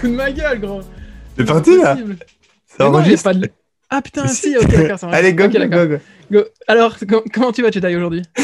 [0.00, 0.80] fous de ma gueule, gros.
[1.36, 1.96] C'est parti là.
[2.66, 3.50] Ça non, enregistre pas de-
[3.90, 4.98] Ah putain, si, ok, d'accord.
[4.98, 5.08] ça.
[5.08, 5.98] Allez, go, Ok, go,
[6.30, 6.40] go.
[6.66, 8.22] Alors, com- comment tu vas, Jedi, aujourd'hui?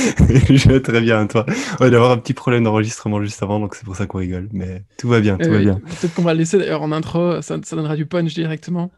[0.49, 1.45] Je vais très bien, toi?
[1.81, 4.49] On va avoir un petit problème d'enregistrement juste avant, donc c'est pour ça qu'on rigole.
[4.53, 5.75] Mais tout va bien, tout va Euh, bien.
[6.01, 8.91] Peut-être qu'on va le laisser d'ailleurs en intro, ça, ça donnera du punch directement.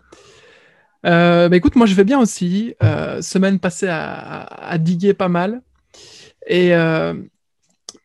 [1.05, 2.75] Euh, bah écoute, moi je vais bien aussi.
[2.83, 5.63] Euh, semaine passée à, à- à diguer pas mal.
[6.49, 7.15] Et euh,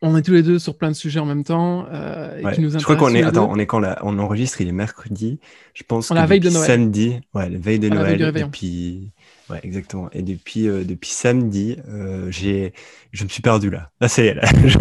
[0.02, 1.86] on est tous les deux sur plein de sujets en même temps.
[1.92, 2.52] euh, et Ouais.
[2.54, 3.22] qui nous Je crois qu'on est.
[3.22, 5.38] Attends, on est quand là On enregistre, il est mercredi.
[5.74, 6.66] Je pense On que la veille de Noël.
[6.66, 7.20] samedi.
[7.34, 8.32] Ouais, la veille de veille Noël.
[8.34, 9.12] depuis.
[9.50, 10.08] Ouais, exactement.
[10.12, 12.72] Et depuis, euh, depuis samedi, euh, j'ai,
[13.12, 13.90] je me suis perdu là.
[14.00, 14.42] Est, là.
[14.66, 14.78] Je,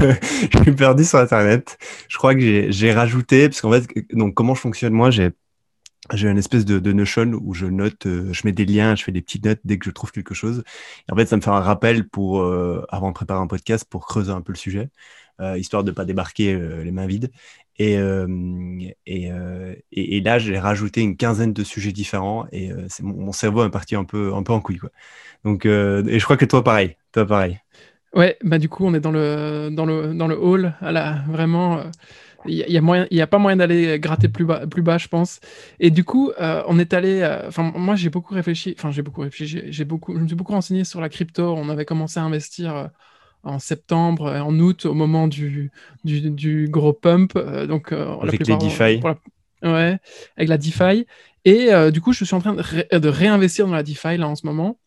[0.53, 1.77] je suis perdu sur Internet.
[2.07, 5.31] Je crois que j'ai, j'ai rajouté, parce qu'en fait, donc comment je fonctionne moi, j'ai,
[6.13, 9.11] j'ai une espèce de, Notion où je note, euh, je mets des liens, je fais
[9.11, 10.63] des petites notes dès que je trouve quelque chose.
[11.11, 14.05] En fait, ça me fait un rappel pour, euh, avant de préparer un podcast, pour
[14.05, 14.89] creuser un peu le sujet,
[15.39, 17.31] euh, histoire de pas débarquer les mains vides.
[17.77, 17.97] Et,
[20.21, 24.03] là, j'ai rajouté une quinzaine de sujets différents et mon, mon cerveau est parti un
[24.03, 24.77] peu, un peu en couille.
[24.77, 24.89] Quoi.
[25.43, 26.95] Donc, et je crois que toi, pareil.
[27.11, 27.59] Toi, pareil.
[28.13, 30.73] Ouais, bah du coup, on est dans le, dans le, dans le hall.
[30.81, 31.83] à vraiment,
[32.47, 34.65] il y, a- y a moyen, il y a pas moyen d'aller gratter plus bas,
[34.67, 35.39] plus bas, je pense.
[35.79, 37.21] Et du coup, euh, on est allé.
[37.21, 38.75] euh, Enfin, moi, j'ai beaucoup réfléchi.
[38.77, 39.61] Enfin, j'ai beaucoup réfléchi.
[39.71, 41.53] j'ai- beaucoup, je me suis beaucoup renseigné sur la crypto.
[41.55, 42.87] On avait commencé à investir euh,
[43.43, 45.71] en septembre, en août, au moment du,
[46.03, 47.33] du, du gros pump.
[47.35, 48.99] euh, donc, euh, Avec les DeFi.
[49.03, 49.17] la-
[49.63, 49.99] Ouais,
[50.37, 51.05] avec la DeFi.
[51.45, 54.17] Et euh, du coup, je suis en train de, ré- de réinvestir dans la DeFi
[54.17, 54.79] là en ce moment.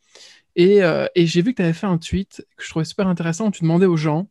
[0.56, 3.08] Et, euh, et j'ai vu que tu avais fait un tweet que je trouvais super
[3.08, 4.28] intéressant où tu demandais aux gens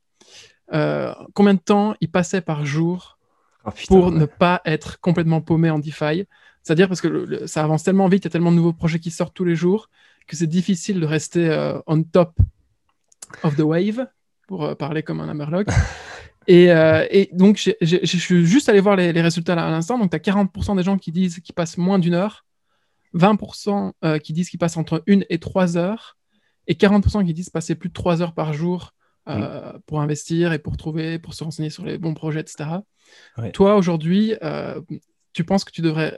[0.74, 3.18] euh, combien de temps ils passaient par jour
[3.66, 4.12] Oh, putain, pour ouais.
[4.20, 6.26] ne pas être complètement paumé en DeFi?
[6.64, 8.74] C'est-à-dire parce que le- le- ça avance tellement vite, il y a tellement de nouveaux
[8.74, 9.90] projets qui sortent tous les jours
[10.28, 12.38] que c'est difficile de rester euh, on top
[13.44, 14.06] of the wave,
[14.48, 15.68] pour euh, parler comme un Hammerlock.
[16.48, 19.98] et, euh, et donc, je suis juste allé voir les, les résultats là à l'instant.
[19.98, 22.46] Donc, tu as 40% des gens qui disent qu'ils passent moins d'une heure,
[23.14, 26.18] 20% euh, qui disent qu'ils passent entre une et trois heures,
[26.68, 28.94] et 40% qui disent passer plus de trois heures par jour
[29.30, 32.82] euh, pour investir et pour trouver, pour se renseigner sur les bons projets, etc.
[33.38, 33.52] Ouais.
[33.52, 34.82] Toi, aujourd'hui, euh,
[35.34, 36.18] tu penses que tu devrais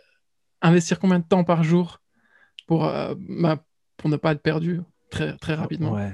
[0.61, 2.01] investir combien de temps par jour
[2.67, 3.63] pour, euh, bah,
[3.97, 5.93] pour ne pas être perdu très, très rapidement?
[5.93, 6.13] Ouais,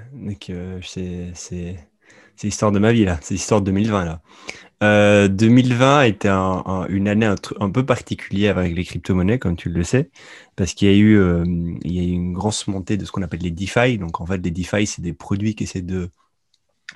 [0.81, 1.89] c'est, c'est,
[2.35, 4.21] c'est l'histoire de ma vie là, c'est l'histoire de 2020 là.
[4.83, 9.69] Euh, 2020 était un- un- une année un, peu particulière avec les crypto-monnaies, comme tu
[9.69, 10.09] le sais,
[10.55, 11.43] parce qu'il y a eu, euh,
[11.83, 13.99] il y a eu une grosse montée de ce qu'on appelle les DeFi.
[13.99, 16.09] Donc en fait, les DeFi, c'est des produits qui essaient de,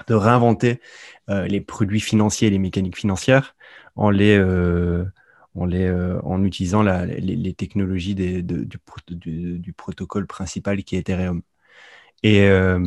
[0.07, 0.81] de réinventer
[1.29, 3.55] euh, les produits financiers les mécaniques financières
[3.95, 5.05] en les, euh,
[5.87, 11.41] euh, en utilisant les, technologies du, pro- du- du protocole principal qui est Ethereum.
[12.23, 12.79] Et, euh,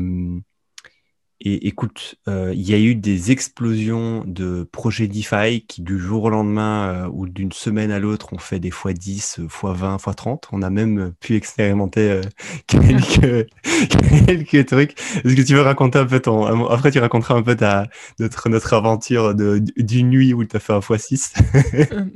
[1.40, 6.24] et écoute, euh, il y a eu des explosions de projets DeFi qui, du jour
[6.24, 10.42] au lendemain euh, ou d'une semaine à l'autre, ont fait des x10, euh, x20, x30.
[10.50, 12.22] On a même pu expérimenter euh,
[12.66, 13.48] quelques,
[14.26, 15.00] quelques trucs.
[15.24, 16.66] Est-ce que tu veux raconter un peu ton.
[16.66, 17.86] Après, tu raconteras un peu ta,
[18.18, 21.34] notre, notre aventure de, d'une nuit où tu as fait un x6.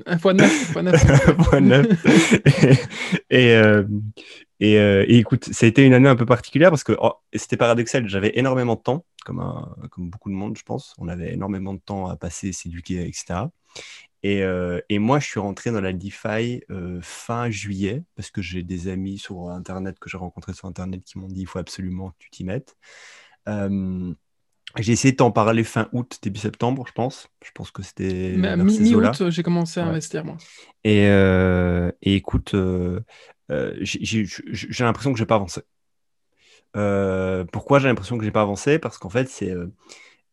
[0.06, 1.36] Un fois neuf, fois neuf.
[1.36, 1.86] Point neuf.
[3.30, 3.82] et, et,
[4.62, 7.14] et, euh, et écoute, ça a été une année un peu particulière parce que oh,
[7.34, 8.08] c'était paradoxal.
[8.08, 10.94] J'avais énormément de temps, comme, un- comme beaucoup de monde, je pense.
[10.98, 13.52] On avait énormément de temps à passer, s'éduquer, etc.
[14.22, 18.40] Et, euh, et moi, je suis rentré dans la DeFi euh, fin juillet parce que
[18.42, 21.58] j'ai des amis sur Internet que j'ai rencontrés sur Internet qui m'ont dit il faut
[21.58, 22.76] absolument que tu t'y mettes.
[23.48, 24.14] Euh,
[24.78, 27.28] j'ai essayé de t'en parler fin août, début septembre, je pense.
[27.44, 28.36] Je pense que c'était
[28.94, 29.10] eaux-là.
[29.12, 29.90] mi-août, j'ai commencé à Ouais.
[29.90, 30.38] investir, moi.
[30.84, 32.54] Et, euh, et écoute,
[33.82, 35.62] j'ai l'impression que j'ai pas avancé.
[36.76, 38.78] Euh, pourquoi j'ai l'impression que j'ai pas avancé?
[38.78, 39.66] Parce qu'en fait, c'est euh,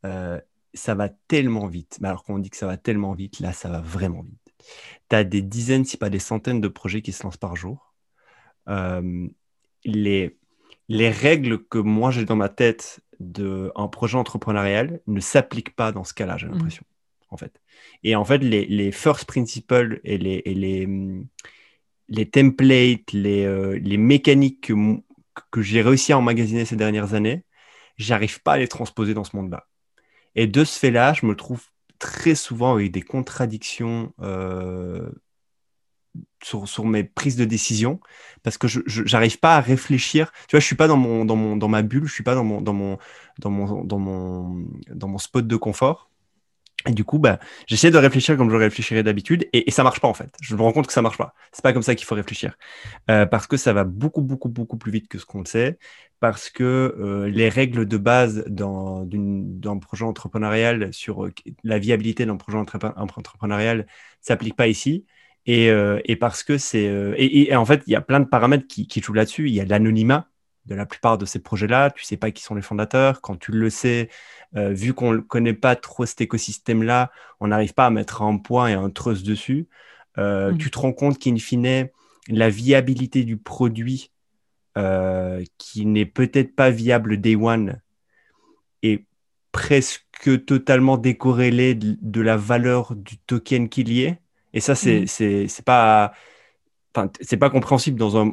[0.06, 0.40] euh,
[0.74, 1.98] ça va tellement vite.
[2.02, 4.54] Mais alors qu'on dit que ça va tellement vite, là, ça va vraiment vite.
[5.10, 7.94] Tu as des dizaines, si pas des centaines de projets qui se lancent par jour.
[8.70, 9.28] Euh,
[9.86, 10.38] les,
[10.90, 16.04] les règles que moi j'ai dans ma tête d'un projet entrepreneurial ne s'appliquent pas dans
[16.04, 16.54] ce cas-là, j'ai Mhm.
[16.54, 16.86] l'impression.
[17.32, 17.62] En fait.
[18.04, 20.88] Et en fait, les, les first principles et les, et les,
[22.08, 24.74] les templates, les, euh, les mécaniques que,
[25.52, 27.46] que j'ai réussi à emmagasiner ces dernières années,
[27.98, 29.68] j'arrive pas à les transposer dans ce monde-là.
[30.36, 31.64] Et de ce fait-là, je me trouve
[32.00, 35.10] très souvent avec des contradictions euh,
[36.44, 38.00] sur, mes prises de décision
[38.44, 40.32] parce que je n'arrive pas à réfléchir.
[40.48, 42.36] Tu vois, je suis pas dans, mon, dans, mon, dans ma bulle, je suis pas
[42.36, 42.98] dans mon, dans mon,
[43.40, 46.09] dans mon, dans mon, dans mon spot de confort.
[46.88, 50.00] Et du coup, bah, j'essaie de réfléchir comme je réfléchirais d'habitude et, et ça marche
[50.00, 50.34] pas en fait.
[50.42, 51.34] Je me rends compte que ça marche pas.
[51.52, 52.56] C'est pas comme ça qu'il faut réfléchir
[53.10, 55.78] Euh, parce que ça va beaucoup, beaucoup, beaucoup plus vite que ce qu'on le sait.
[56.20, 61.34] Parce que euh, les règles de base dans, d'un projet entrepreneurial sur euh,
[61.64, 63.86] la viabilité d'un projet entrep- entrepreneurial
[64.22, 65.06] s'appliquent pas ici.
[65.46, 65.68] Et,
[66.06, 66.84] et parce que c'est.
[67.18, 69.48] Et, en fait, il y a plein de paramètres qui jouent là-dessus.
[69.48, 70.28] Il y a l'anonymat
[70.66, 71.92] de la plupart de ces projets-là.
[71.92, 73.22] Tu sais pas qui sont les fondateurs.
[73.22, 74.10] Quand tu le sais,
[74.54, 78.68] vu qu'on ne connaît pas trop cet écosystème-là, on n'arrive pas à mettre un point
[78.68, 79.68] et un trust dessus.
[80.18, 80.58] Mmh.
[80.58, 81.90] Tu te rends compte qu'in fine,
[82.30, 84.12] la viabilité du produit
[84.78, 87.82] euh, qui n'est peut-être pas viable day one
[88.84, 89.06] est
[89.52, 94.22] presque totalement décorrélé de, la valeur du token qu'il y est.
[94.54, 95.64] Et ça, c'est mmh.
[95.66, 96.14] pas
[97.22, 98.32] c'est pas compréhensible dans, un,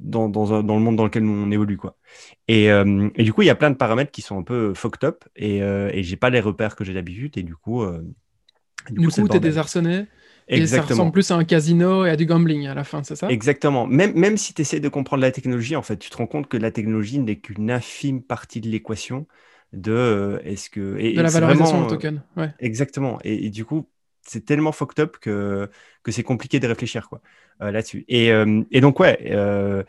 [0.00, 1.76] dans, dans, le monde dans lequel on évolue.
[1.76, 1.96] Quoi.
[2.48, 4.74] Et, euh, et, du coup, il y a plein de paramètres qui sont un peu
[4.74, 7.38] fucked up et, euh, et j'ai pas les repères que j'ai d'habitude.
[7.38, 7.84] Et du coup,
[8.90, 10.06] du, coup, tu es désarçonné.
[10.48, 13.16] Et ça ressemble plus à un casino et à du gambling à la fin, c'est
[13.16, 13.28] ça?
[13.28, 13.86] Exactement.
[13.86, 16.48] Même, même si tu essaies de comprendre la technologie, en fait, tu te rends compte
[16.48, 19.26] que la technologie n'est qu'une infime partie de l'équation
[19.72, 22.22] de euh, est-ce que et, de la valorisation vraiment, token.
[22.36, 22.52] Ouais.
[22.58, 23.18] Exactement.
[23.24, 23.88] et, du coup,
[24.22, 25.68] c'est tellement fucked up que,
[26.02, 28.04] que c'est compliqué de réfléchir quoi, euh, là-dessus.
[28.08, 29.82] Et, euh, et, donc, ouais, euh,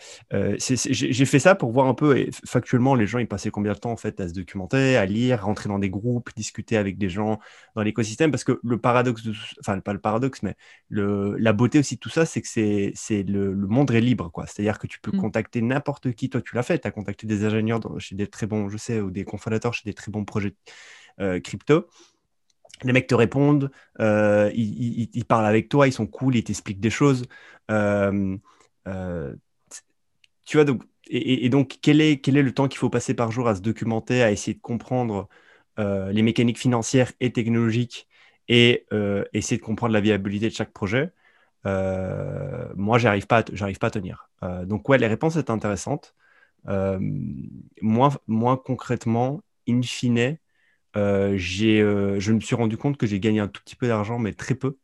[0.59, 3.91] j'ai fait ça pour voir un peu factuellement les gens, ils passaient combien de temps
[3.91, 7.39] en fait à se documenter, à lire, rentrer dans des groupes, discuter avec des gens
[7.75, 8.31] dans l'écosystème.
[8.31, 10.55] Parce que le paradoxe, de, enfin, pas le paradoxe, mais
[10.89, 14.29] le, la beauté aussi de tout ça, c'est que c'est le, le, monde est libre.
[14.31, 14.45] quoi.
[14.45, 15.21] C'est-à-dire que tu peux mmh.
[15.21, 16.29] contacter n'importe qui.
[16.29, 18.99] Toi, tu l'as fait, tu as contacté des ingénieurs chez des très bons, je sais,
[18.99, 20.53] ou des cofondateurs chez des très bons projets
[21.43, 21.87] crypto
[22.83, 26.89] les mecs te répondent, euh, ils, parlent avec toi, ils sont cool, ils t'expliquent des
[26.89, 27.25] choses.
[27.71, 28.37] Euh,
[28.87, 29.35] euh,
[30.45, 33.55] tu vois, donc, et, donc, quel est, le temps qu'il faut passer par jour à
[33.55, 35.27] se documenter, à essayer de comprendre
[35.77, 38.07] les mécaniques financières et technologiques
[38.47, 38.85] et
[39.33, 41.11] essayer de comprendre la viabilité de chaque projet?
[41.65, 44.29] Moi, j'arrive pas, j'arrive pas à tenir.
[44.65, 46.15] donc, ouais, les réponses étaient intéressantes.
[46.65, 50.37] moins, moins concrètement, in fine,
[50.95, 54.55] je me suis rendu compte que j'ai gagné un tout petit peu d'argent, mais très
[54.55, 54.77] peu,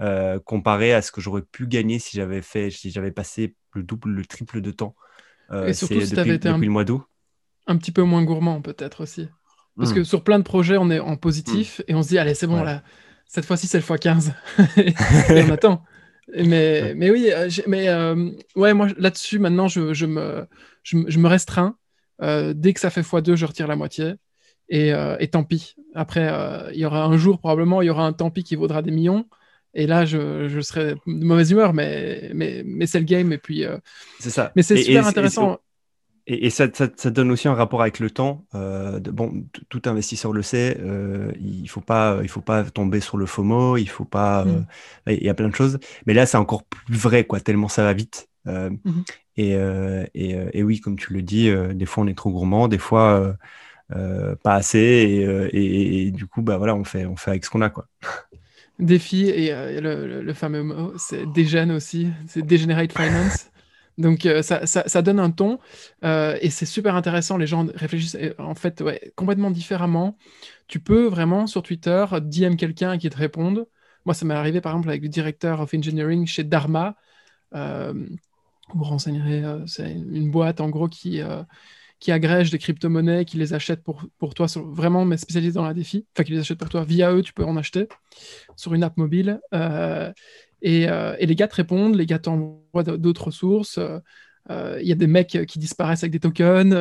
[0.00, 3.82] euh, comparé à ce que j'aurais pu gagner si j'avais fait, si j'avais passé le
[3.82, 4.94] double, le triple de temps.
[5.66, 6.84] et surtout si tu avais été un, le mois.
[7.66, 9.28] Un petit peu moins gourmand, peut-être aussi.
[9.76, 9.96] Parce hmm.
[9.96, 11.90] que sur plein de projets, on est en positif hmm.
[11.90, 12.82] et on se dit, allez, c'est bon, là,
[13.26, 14.32] cette fois-ci, c'est le x15.
[14.78, 15.84] et on attend.
[16.34, 17.30] Mais, mais oui,
[17.66, 17.88] mais
[18.56, 20.46] ouais, moi là-dessus, maintenant, je, je, me,
[20.82, 21.76] je, me restreins.
[22.20, 24.14] dès que ça fait x2, je retire la moitié.
[24.72, 25.74] Euh, et, tant pis.
[25.94, 28.56] Après, euh, il y aura un jour, probablement, il y aura un tant pis qui
[28.56, 29.26] vaudra des millions.
[29.74, 33.32] Et là, je, serai de mauvaise humeur, mais, mais, mais c'est le game.
[33.32, 33.78] Et puis, euh,
[34.18, 34.52] c'est ça.
[34.56, 35.58] Mais c'est super intéressant.
[36.26, 38.44] Et, ça, ça, donne aussi un rapport avec le temps.
[38.52, 40.78] bon, tout investisseur le sait.
[41.40, 43.76] il faut pas, il faut pas tomber sur le FOMO.
[43.76, 44.44] Il faut pas.
[44.44, 44.66] Mm.
[45.08, 45.78] Il y a plein de choses.
[46.06, 47.40] Mais là, c'est encore plus vrai, quoi.
[47.40, 48.28] Tellement ça va vite.
[48.46, 50.08] Mm-hmm.
[50.14, 52.68] et, oui, comme tu le dis, des fois on est trop gourmand.
[52.68, 53.36] Des fois
[54.42, 57.60] pas assez euh, et, du coup bah voilà on fait on fait avec ce qu'on
[57.60, 57.86] a quoi.
[58.78, 63.46] Défi et euh, le, fameux mot c'est dégène aussi c'est degenerate finance.
[63.98, 65.58] Donc ça, ça, donne un ton
[66.02, 67.36] et c'est super intéressant.
[67.36, 70.16] Les gens réfléchissent en fait ouais, complètement différemment.
[70.68, 73.66] Tu peux vraiment sur Twitter DM quelqu'un qui te réponde.
[74.06, 76.96] Moi ça m'est arrivé par exemple avec le directeur of engineering chez Dharma.
[77.52, 81.20] Vous renseignerez c'est une boîte en gros qui
[82.00, 85.74] qui agrègent des crypto-monnaies, qui les achètent pour, pour toi, vraiment mais spécialisés dans la
[85.74, 87.88] défi, enfin qui les achètent pour toi via eux, tu peux en acheter
[88.56, 89.38] sur une app mobile.
[89.54, 90.10] Euh,
[90.62, 93.78] et, euh, et, les gars te répondent, les gars t'envoient d'autres sources.
[94.50, 96.72] Euh, il y a des mecs qui disparaissent avec des tokens.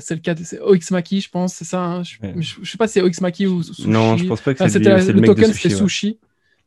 [0.00, 1.82] c'est le cas de OXMaki, je pense, c'est ça.
[1.82, 2.02] Hein.
[2.04, 3.88] je, ne sais pas si c'est OXMaki ou Sushi.
[3.88, 6.20] Non, je pense pas que c'est le, le token, c'était Sushi.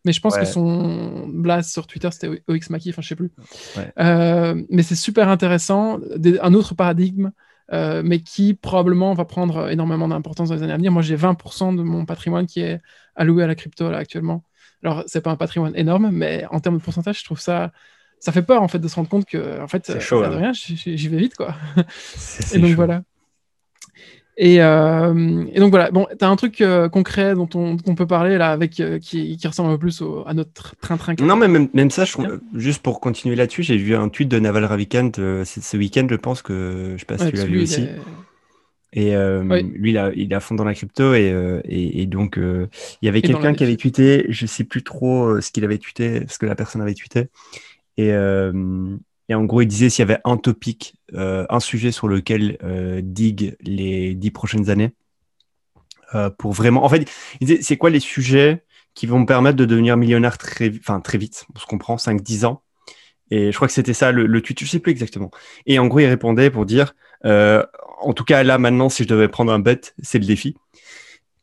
[0.06, 3.32] Mais je pense que son blast sur Twitter, c'était OXMaki, enfin je sais plus.
[3.98, 6.02] mais c'est super intéressant.
[6.42, 7.32] un autre paradigme
[7.74, 10.92] euh, mais qui probablement va prendre énormément d'importance dans les années à venir.
[10.92, 12.80] Moi, j'ai 20% de mon patrimoine qui est
[13.16, 14.44] alloué à la crypto là, actuellement.
[14.84, 17.72] Alors, c'est pas un patrimoine énorme, mais en termes de pourcentage, je trouve ça.
[18.20, 20.30] Ça fait peur en fait de se rendre compte que en fait, chaud, hein.
[20.30, 21.54] rien, j'y vais vite quoi.
[22.54, 23.04] Et donc voilà.
[24.40, 28.38] Euh, et, donc voilà, bon, tu as un truc euh, concret dont on, peut parler
[28.38, 31.16] là, avec, euh, qui, ressemble un peu plus à notre train-train.
[31.20, 32.16] Non, mais même, même ça, je,
[32.54, 36.42] juste pour continuer là-dessus, j'ai vu un tweet de Naval Ravikant ce week-end, je pense
[36.42, 37.88] que je sais pas si tu l'as vu aussi.
[38.94, 43.06] Et lui, il, a, il est à fond dans la crypto et, et, donc il
[43.06, 46.38] y avait quelqu'un qui avait tweeté, je sais plus trop ce qu'il avait tweeté, ce
[46.38, 47.28] que la personne avait tweeté.
[47.98, 48.12] Et,
[49.30, 52.58] et en gros, il disait s'il y avait un topic, euh, un sujet sur lequel
[52.64, 54.94] euh, digue les dix prochaines années,
[56.16, 56.86] euh, pour vraiment.
[56.86, 57.10] En fait,
[57.42, 61.02] il disait c'est quoi les sujets qui vont me permettre de devenir millionnaire très, enfin,
[61.02, 62.64] très vite, on se comprend, 5-10 ans.
[63.30, 65.30] Et je crois que c'était ça le, le tweet, je sais plus exactement.
[65.66, 69.28] Et en gros, il répondait pour dire, en tout cas là maintenant, si je devais
[69.28, 70.56] prendre un bet, c'est le défi.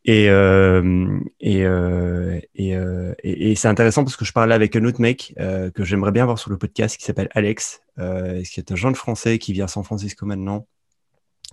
[0.06, 4.76] Et, euh, et, euh, et, euh, et, et c'est intéressant parce que je parlais avec
[4.76, 8.42] un autre mec euh, que j'aimerais bien voir sur le podcast qui s'appelle Alex, euh,
[8.42, 10.66] qui est un jeune français qui vit à San Francisco maintenant,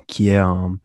[0.07, 0.77] qui est un,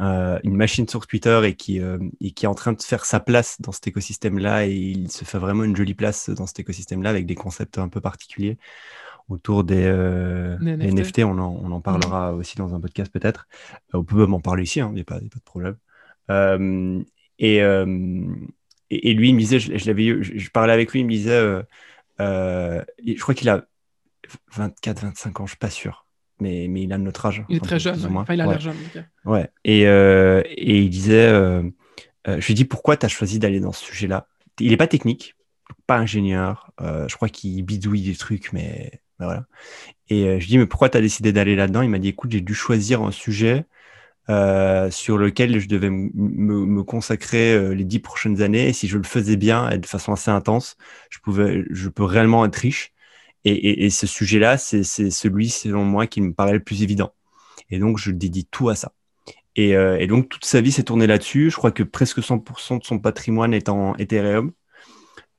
[0.00, 1.80] euh, une machine sur Twitter et qui,
[2.20, 4.66] et qui est en train de faire sa place dans cet écosystème-là.
[4.66, 7.88] Et il se fait vraiment une jolie place dans cet écosystème-là avec des concepts un
[7.88, 8.58] peu particuliers
[9.30, 9.84] autour des,
[10.60, 11.18] des NFT.
[11.18, 11.18] NFT.
[11.24, 13.48] On en, on en parlera aussi dans un podcast peut-être.
[13.94, 15.76] on peut même en parler ici, il n'y a, pas- y a pas de problème.
[16.30, 17.02] Euh,
[17.38, 18.24] et, euh,
[18.90, 21.00] et, et lui, il me disait, je, je l'avais eu- je, je parlais avec lui,
[21.00, 21.62] il me disait,
[22.20, 23.66] euh, je crois qu'il a
[24.54, 26.06] 24, 25 ans, je suis pas sûr,
[26.40, 27.44] mais, mais il a notre âge.
[27.48, 28.04] Il est très jeune.
[28.16, 28.52] Enfin, il a Ouais.
[28.52, 28.76] l'air jeune.
[29.24, 29.48] Ouais.
[29.64, 31.62] Et, euh, et il disait, euh,
[32.28, 34.28] euh, je lui dis pourquoi tu as choisi d'aller dans ce sujet-là?
[34.60, 35.34] Il n'est pas technique,
[35.86, 36.72] pas ingénieur.
[36.80, 39.46] je crois qu'il bidouille des trucs, mais voilà.
[40.08, 41.82] Et je lui dis mais pourquoi tu as décidé d'aller là-dedans?
[41.82, 43.66] Il m'a dit écoute, j'ai dû choisir un sujet
[44.28, 48.68] euh, sur lequel je devais me, consacrer euh, les dix prochaines années.
[48.68, 50.76] Et si je le faisais bien et de façon assez intense,
[51.10, 52.92] je pouvais, je peux réellement être riche.
[53.44, 56.82] Et, et, et ce sujet-là, c'est c'est celui, selon moi, qui me paraît le plus
[56.82, 57.12] évident.
[57.70, 58.92] Et donc, je dédie tout à ça.
[59.56, 61.50] Et, euh, et donc, toute sa vie s'est tournée là-dessus.
[61.50, 64.52] Je crois que presque 100% de son patrimoine est en Ethereum.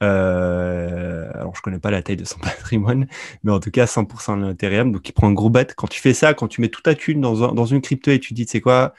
[0.03, 3.07] Euh, alors, je connais pas la taille de son patrimoine,
[3.43, 4.91] mais en tout cas, 100% en Ethereum.
[4.91, 5.67] Donc, il prend un gros bet.
[5.75, 8.11] Quand tu fais ça, quand tu mets toute ta thune dans, un- dans une crypto
[8.11, 8.93] et tu te dis, tu sais quoi,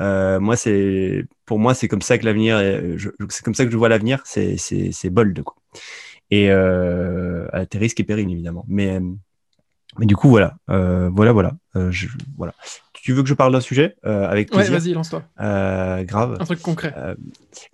[0.00, 2.58] euh, moi, c'est, pour moi, c'est comme ça que l'avenir,
[3.30, 5.56] c'est comme ça que je vois l'avenir, c'est, c'est, bold, quoi.
[6.30, 8.64] Et euh, à tes risques et périls, évidemment.
[8.68, 9.00] Mais,
[9.98, 11.52] mais du coup, voilà, euh, voilà, voilà,
[12.36, 12.54] voilà.
[13.02, 14.78] Tu veux que je parle d'un sujet euh, avec Ouais, plaisir?
[14.78, 15.22] vas-y, lance-toi.
[15.40, 16.36] Euh, Grave.
[16.40, 16.94] Un truc concret.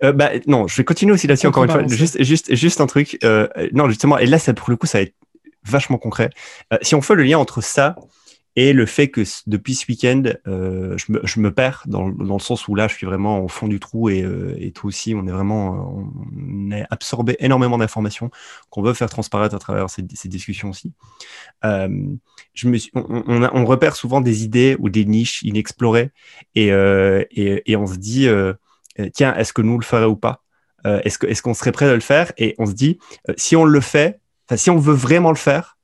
[0.03, 1.87] Euh, bah, non, je vais continuer aussi là-dessus encore une fois.
[1.87, 3.17] Juste, juste, juste un truc.
[3.23, 5.13] Euh, non, justement, et là, ça, pour le coup, ça va être
[5.63, 6.29] vachement concret.
[6.73, 7.95] Euh, si on fait le lien entre ça
[8.55, 12.35] et le fait que depuis ce week-end, euh, je, me, je me perds dans, dans
[12.35, 14.87] le sens où là, je suis vraiment au fond du trou et, euh, et toi
[14.87, 18.29] aussi, on est vraiment, on est absorbé énormément d'informations
[18.69, 20.93] qu'on veut faire transparaître à travers ces, ces discussions aussi.
[21.65, 21.89] Euh,
[22.53, 26.11] je me suis, on, on, on repère souvent des idées ou des niches inexplorées
[26.55, 28.53] et, euh, et, et on se dit, euh,
[28.99, 30.41] euh, tiens, est-ce que nous le ferait ou pas?
[30.85, 32.31] Est-ce qu'on serait prêt à le faire?
[32.37, 32.99] Et on se dit,
[33.37, 34.19] si on le fait,
[34.55, 35.74] si on veut vraiment le faire,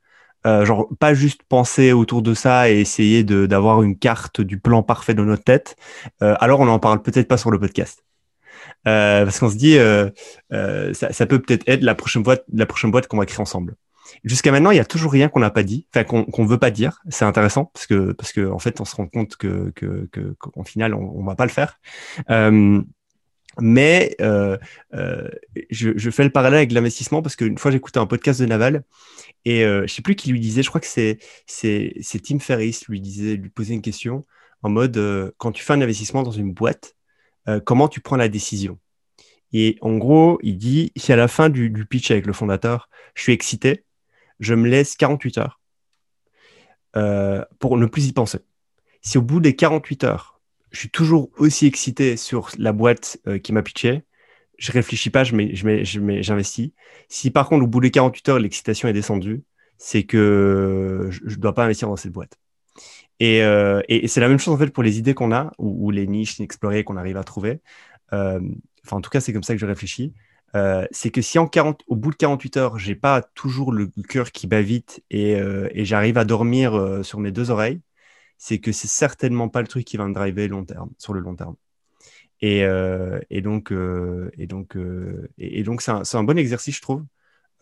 [0.46, 4.58] euh, genre pas juste penser autour de ça et essayer de- d'avoir une carte du
[4.58, 5.76] plan parfait dans notre tête,
[6.22, 8.04] euh, alors on n'en parle peut-être pas sur le podcast.
[8.88, 10.10] Euh, parce qu'on se dit, euh,
[10.52, 13.40] euh, ça, ça peut peut-être être la prochaine boîte, la prochaine boîte qu'on va créer
[13.40, 13.76] ensemble.
[14.24, 16.58] Jusqu'à maintenant, il y a toujours rien qu'on n'a pas dit, enfin qu'on qu'on veut
[16.58, 17.00] pas dire.
[17.08, 20.34] C'est intéressant parce que parce que en fait, on se rend compte que que que-
[20.38, 21.78] qu'en final, on, on va pas le faire.
[23.60, 24.56] Mais euh,
[24.94, 25.28] euh,
[25.70, 28.84] je, fais le parallèle avec l'investissement parce qu'une fois j'écoutais un podcast de Naval
[29.44, 31.18] et euh, je sais plus qui lui disait, je crois que c'est
[32.22, 34.24] Tim Ferriss lui lui posait une question
[34.62, 36.96] en mode euh, quand tu fais un investissement dans une boîte,
[37.64, 38.78] comment tu prends la décision?
[39.52, 43.22] Et en gros, il dit si à la fin du, pitch avec le fondateur, je
[43.22, 43.84] suis excité,
[44.38, 45.60] je me laisse 48 heures
[47.58, 48.38] pour ne plus y penser.
[49.02, 50.31] Si au bout des 48 heures,
[50.72, 54.02] je suis toujours aussi excité sur la boîte euh, qui m'a pitché,
[54.58, 56.70] je réfléchis pas, je mets, je mets, je mets, j'investis.
[57.08, 59.42] Si par contre, au bout des 48 heures, l'excitation est descendue,
[59.76, 62.38] c'est que je ne dois pas investir dans cette boîte.
[63.20, 65.90] Et, euh, et, c'est la même chose en fait pour les idées qu'on a ou,
[65.90, 67.60] les niches inexplorées qu'on arrive à trouver.
[68.12, 68.40] Euh,
[68.84, 70.12] enfin, en tout cas, c'est comme ça que je réfléchis.
[70.90, 74.32] C'est que si en 40, au bout de 48 heures, j'ai pas toujours le cœur
[74.32, 75.36] qui bat vite et,
[75.84, 77.80] j'arrive à dormir sur mes deux oreilles,
[78.42, 81.20] c'est que c'est certainement pas le truc qui va me driver long terme, sur le
[81.20, 81.54] long terme.
[82.40, 82.64] Et,
[83.40, 83.68] donc,
[85.80, 87.06] c'est un, bon exercice, je trouve,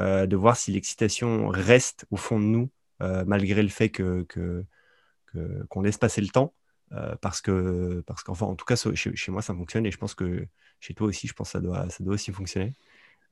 [0.00, 2.70] euh, de voir si l'excitation reste au fond de nous,
[3.02, 4.26] euh, malgré le fait que,
[5.68, 6.54] qu'on laisse passer le temps,
[6.92, 10.14] euh, parce que, parce qu'enfin, en tout cas, chez, moi, ça fonctionne, et je pense
[10.14, 10.46] que
[10.80, 12.72] chez toi aussi, je pense que ça doit aussi fonctionner.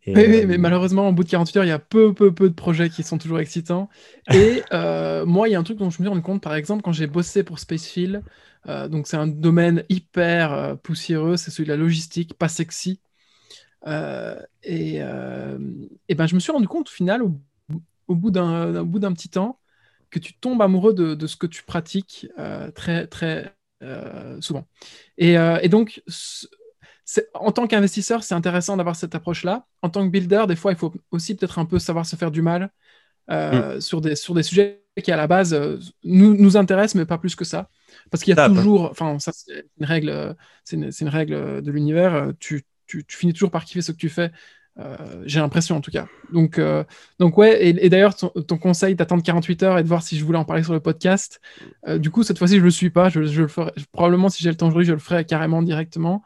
[0.07, 2.15] Et, Oui, oui, euh, mais malheureusement, au bout de 48 heures, il y a peu,
[2.15, 3.89] peu, peu de projets qui sont toujours excitants.
[4.31, 6.55] Et euh, moi, il y a un truc dont je me suis rendu compte, par
[6.55, 8.25] exemple, quand j'ai bossé pour Spacefield,
[8.69, 13.01] euh, donc c'est un domaine hyper euh, poussiéreux, c'est celui de la logistique, pas sexy.
[14.63, 14.97] Et,
[16.09, 17.41] et ben, je me suis rendu compte, au final, au,
[18.09, 19.61] au bout d'un au bout d'un petit temps,
[20.11, 22.29] que tu tombes amoureux de, de ce que tu pratiques
[22.75, 23.55] très, très
[24.41, 24.67] souvent.
[25.19, 26.03] Et, et donc,
[27.35, 29.67] en tant qu'investisseur, c'est intéressant d'avoir cette approche-là.
[29.83, 32.31] En tant que builder, des fois, il faut aussi peut-être un peu savoir se faire
[32.31, 32.71] du mal
[33.31, 37.07] euh, sur, des, sur des sujets qui, à la base, euh, nous, nous intéressent, mais
[37.07, 37.71] pas plus que ça.
[38.11, 42.33] Parce qu'il y a toujours, enfin, ça, c'est une règle, c'est une, règle de l'univers.
[42.41, 44.33] Tu, tu, tu finis toujours par kiffer ce que tu fais.
[44.79, 46.09] euh, J'ai l'impression, en tout cas.
[46.31, 46.85] Donc, euh,
[47.19, 50.19] donc ouais, et, et d'ailleurs, ton, ton conseil d'attendre 48 heures et de voir si
[50.19, 51.41] je voulais en parler sur le podcast,
[51.89, 53.09] euh, du coup, cette fois-ci, je le suis pas.
[53.09, 56.23] Je, je le ferai, probablement, si j'ai le temps aujourd'hui, je le ferai carrément directement.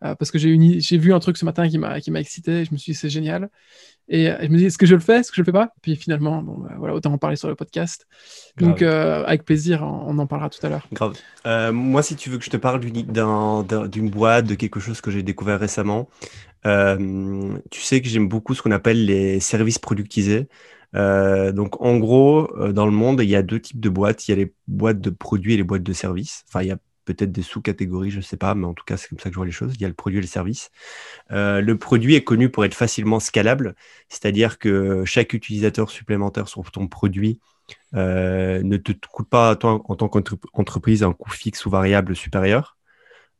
[0.00, 2.64] Parce que j'ai vu un truc ce matin qui m'a excité.
[2.64, 3.48] je me suis dit, c'est génial.
[4.08, 5.70] Et je me dis, est-ce que je le fais Est-ce que je le fais pas?
[5.82, 8.06] Puis finalement, bon, bah, voilà, autant en parler sur le podcast.
[8.56, 10.86] Donc, avec plaisir, on, en parlera tout à l'heure.
[10.92, 11.14] Grave.
[11.72, 15.22] moi, si tu veux que je te parle d'une boîte, de quelque chose que j'ai
[15.22, 16.08] découvert récemment,
[16.64, 20.48] tu sais que j'aime beaucoup ce qu'on appelle les services productisés.
[20.94, 24.28] Euh, donc, en gros, euh, dans le monde, il y a deux types de boîtes.
[24.28, 26.44] Il y a les boîtes de produits et les boîtes de services.
[26.48, 28.98] Enfin, il y a peut-être des sous-catégories, je ne sais pas, mais en tout cas,
[28.98, 29.72] c'est comme ça que je vois les choses.
[29.74, 30.70] Il y a le produit et le service.
[31.30, 33.74] Euh, le produit est connu pour être facilement scalable,
[34.10, 37.40] c'est-à-dire que chaque utilisateur supplémentaire sur ton produit
[37.92, 42.76] ne te coûte pas, toi, en tant qu'entreprise, un coût fixe ou variable supérieur.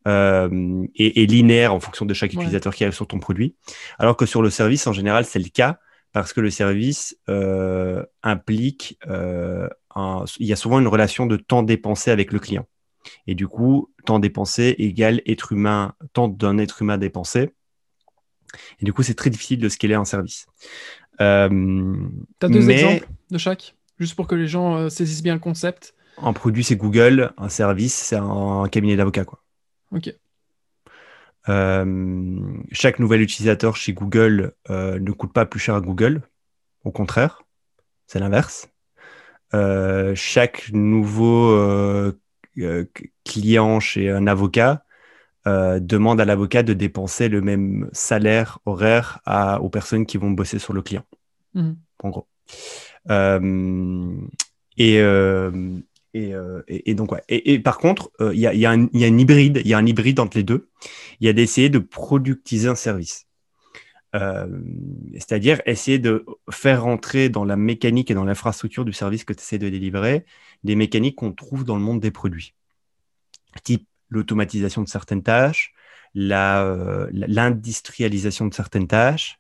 [0.07, 3.55] et, linéaire en fonction de chaque utilisateur qui arrive sur ton produit.
[3.99, 5.79] Alors que sur le service, en général, c'est le cas
[6.17, 9.69] parce que le service euh, implique, euh,
[10.39, 12.67] il y a souvent une relation de temps dépensé avec le client.
[13.27, 17.51] Et du coup, temps dépensé égale être humain, temps d'un être humain dépensé.
[18.81, 20.47] Et du coup, c'est très difficile de scaler un service.
[21.21, 21.49] Euh,
[22.41, 25.41] tu as deux exemples de chaque, juste pour que les gens euh, saisissent bien le
[25.41, 25.95] concept.
[26.19, 27.33] Un produit, c'est Google.
[27.37, 29.25] Un service, c'est un, cabinet d'avocats.
[29.93, 30.15] Ok.
[31.49, 32.41] Euh,
[32.73, 36.23] chaque nouvel utilisateur chez Google euh, ne coûte pas plus cher à Google.
[36.85, 37.43] Au contraire,
[38.07, 38.69] c'est l'inverse.
[40.15, 42.13] Chaque nouveau
[43.25, 44.85] client chez un avocat
[45.47, 49.21] demande à l'avocat de dépenser le même salaire horaire
[49.61, 51.05] aux personnes qui vont bosser sur le client.
[51.55, 51.73] Mmh.
[52.03, 52.27] En gros.
[54.77, 55.01] et,
[56.25, 59.75] euh, et, donc, et, par contre, euh, il y, a, y, un hybride, il y
[59.75, 60.69] a un hybride entre les deux.
[61.21, 63.27] Il y a d'essayer de productiser un service.
[64.17, 64.47] Euh,
[65.15, 69.41] c'est-à-dire essayer de faire rentrer dans la mécanique et dans l'infrastructure du service que tu
[69.41, 70.25] essaies de délivrer
[70.65, 72.55] des mécaniques qu'on trouve dans le monde des produits,
[73.63, 75.75] type l'automatisation de certaines tâches,
[76.15, 79.39] l'industrialisation de certaines tâches,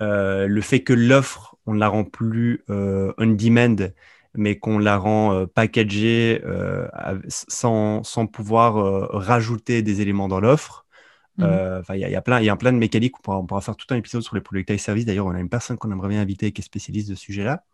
[0.00, 3.92] le fait que l'offre, on ne la rend plus on-demand,
[4.34, 6.88] mais qu'on la rend euh, packagée euh,
[7.28, 10.83] sans, sans, pouvoir euh, rajouter des éléments dans l'offre.
[11.36, 11.44] Mmh.
[11.94, 13.18] Il y, a, y, a plein, y a plein de mécaniques.
[13.18, 15.04] On pourra, on pourra, faire tout un épisode sur les productize services.
[15.04, 17.64] D'ailleurs, on a une personne qu'on aimerait bien inviter qui est spécialiste de ce sujet-là.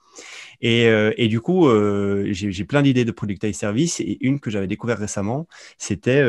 [0.61, 0.85] Et,
[1.17, 1.69] et, du coup,
[2.31, 4.01] j'ai plein d'idées de productize services.
[4.01, 5.47] Et une que j'avais découvert récemment,
[5.77, 6.25] c'était,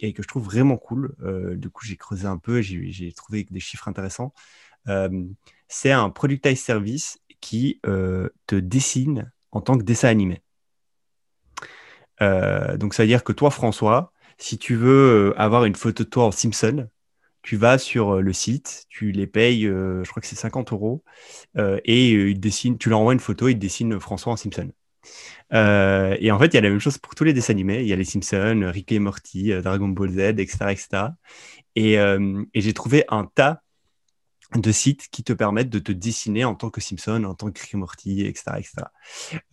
[0.00, 1.14] et que je trouve vraiment cool,
[1.56, 4.32] du coup, j'ai creusé un peu, j'ai trouvé des chiffres intéressants.
[5.68, 10.42] c'est un productize service qui te dessine en tant que dessin animé.
[12.22, 16.04] Euh, donc, ça veut dire que toi, François, si tu veux euh, avoir une photo
[16.04, 16.88] de toi en Simpson,
[17.42, 21.04] tu vas sur euh, le site, tu les payes, je crois que c'est 50 euros,
[21.56, 22.34] et
[22.78, 24.70] tu leur envoies une photo, il dessine François en Simpson.
[25.52, 27.80] et en fait, il y a la même chose pour tous les dessins animés.
[27.82, 30.72] Il y a les Simpsons, Rick et Morty, Dragon Ball Z, etc.
[30.72, 30.88] etc.
[31.76, 33.62] Et, et j'ai trouvé un tas
[34.54, 37.60] de sites qui te permettent de te dessiner en tant que Simpson, en tant que
[37.60, 38.52] Rick Morty, etc.
[38.58, 38.72] etc.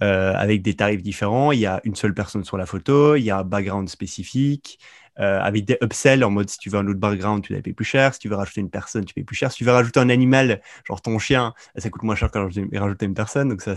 [0.03, 1.51] Euh, avec des tarifs différents.
[1.51, 4.79] Il y a une seule personne sur la photo, il y a un background spécifique,
[5.19, 7.73] euh, avec des upsells en mode si tu veux un autre background, tu dois payer
[7.73, 8.13] plus cher.
[8.13, 9.51] Si tu veux rajouter une personne, tu payes plus cher.
[9.51, 13.05] Si tu veux rajouter un animal, genre ton chien, ça coûte moins cher que rajouter
[13.05, 13.49] une personne.
[13.49, 13.75] Donc ça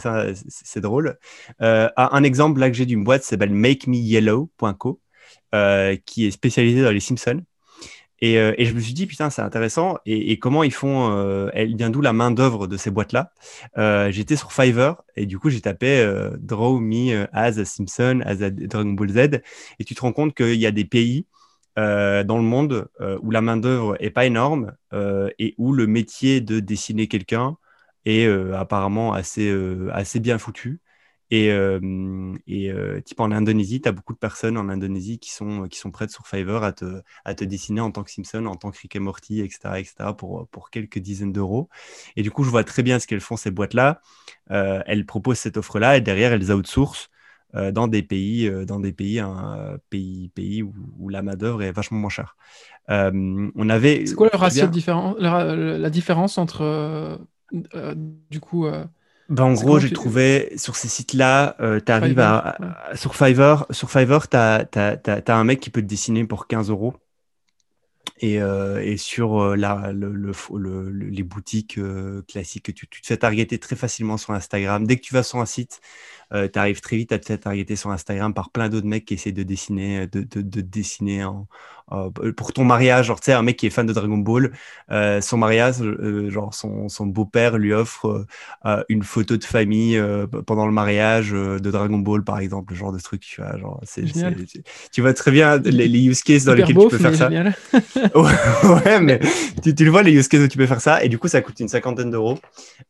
[0.49, 1.19] c'est drôle.
[1.63, 5.01] Euh, un exemple là que j'ai d'une boîte s'appelle makemeyellow.co,
[6.05, 7.43] qui est spécialisée dans les Simpsons.
[8.25, 9.99] Euh, et, je me suis dit, putain, c'est intéressant.
[10.07, 13.33] Et, comment ils font euh, Elle vient d'où la main-d'œuvre de ces boîtes-là?
[13.79, 16.05] Euh, J'étais sur Fiverr et du coup, j'ai tapé
[16.39, 19.41] Draw me as a Simpson, as a Dragon Ball Z.
[19.79, 21.27] Et tu te rends compte qu'il y a des pays
[21.77, 22.89] dans le monde
[23.23, 24.73] où la main-d'œuvre est pas énorme
[25.39, 27.57] et où le métier de dessiner quelqu'un
[28.07, 29.55] est apparemment assez,
[29.93, 30.81] assez bien foutu.
[31.31, 31.49] Et,
[32.47, 32.73] et
[33.05, 36.11] type en Indonésie, tu as beaucoup de personnes en Indonésie qui sont, qui sont prêtes
[36.11, 38.95] sur Fiverr à te, à te dessiner en tant que Simpson, en tant que Rick
[38.97, 41.69] et Morty, etc., etc., pour, pour quelques dizaines d'euros.
[42.15, 44.01] Et du coup, je vois très bien ce qu'elles font, ces boîtes-là.
[44.49, 47.09] elles proposent cette offre-là et derrière, elles outsourcent
[47.73, 52.11] dans des pays, dans des pays, un, pays, pays où, la main-d'œuvre est vachement moins
[52.11, 52.37] chère.
[52.89, 54.07] on avait.
[54.07, 57.19] C'est quoi le ratio différent, la, la, différence entre,
[57.53, 58.67] du coup,
[59.29, 62.57] bah, en gros, j'ai trouvé sur ces sites-là, euh, tu arrives à,
[62.95, 66.95] Sur Fiverr, sur Fiverr tu as, un mec qui peut te dessiner pour 15 euros.
[68.21, 71.79] Et, euh, et sur euh, la, le, le, les boutiques
[72.29, 74.87] classiques, tu, tu, te fais targeter très facilement sur Instagram.
[74.87, 75.81] Dès que tu vas sur un site,
[76.33, 79.15] tu arrives très vite à te faire targeter sur Instagram par plein d'autres mecs qui
[79.15, 81.76] essaient de dessiner, de, de, de dessiner en, euh,
[82.37, 84.51] pour ton mariage, genre, tu sais, un mec qui est fan de Dragon Ball,
[84.91, 88.27] euh, son mariage, euh, genre, son, son beau-père lui offre
[88.89, 90.01] une photo de famille
[90.47, 93.81] pendant le mariage de Dragon Ball, par exemple, le genre de truc, tu vois, genre,
[93.85, 94.05] c'est,
[94.93, 97.29] tu vois très bien les, use cases dans lesquels tu peux faire ça.
[98.15, 99.21] ouais, mais
[99.63, 101.29] tu, tu, le vois, les use cases où tu peux faire ça, et du coup,
[101.29, 102.39] ça coûte une cinquantaine d'euros.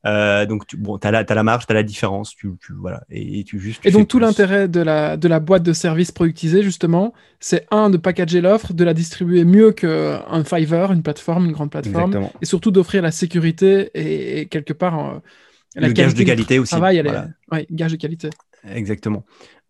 [0.05, 3.03] donc, tu, bon, tu as, la, as la marge, tu as la différence, tu, voilà,
[3.11, 3.85] et, tu juste.
[3.85, 7.91] et donc, tout l'intérêt de la, de la boîte de service productisée, justement, c'est un,
[7.91, 12.47] de packager l'offre, de la distribuer mieux qu'un Fiverr, une plateforme, une grande plateforme, et
[12.47, 15.19] surtout d'offrir la sécurité et, quelque part euh,
[15.75, 16.71] la le gage de qualité aussi.
[16.71, 17.03] Travail,
[17.71, 18.31] gage de qualité.
[18.69, 19.25] Exactement.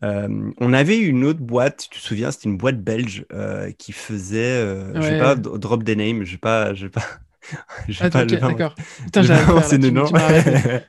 [0.04, 3.92] Euh, on avait une autre boîte, tu te souviens, c'était une boîte belge euh, qui
[3.92, 4.60] faisait,
[4.94, 7.04] je je vais pas drop des names, je vais pas, je vais pas.
[8.00, 8.74] ah, pas d'accord.
[9.04, 9.34] Putain, j'ai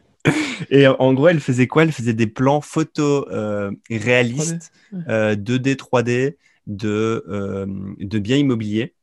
[0.69, 1.83] Et en gros, elle faisait quoi?
[1.83, 3.25] Elle faisait des plans photos
[3.89, 6.35] réalistes, 2D, 3D,
[6.67, 7.65] de, euh,
[7.97, 8.93] de biens immobiliers.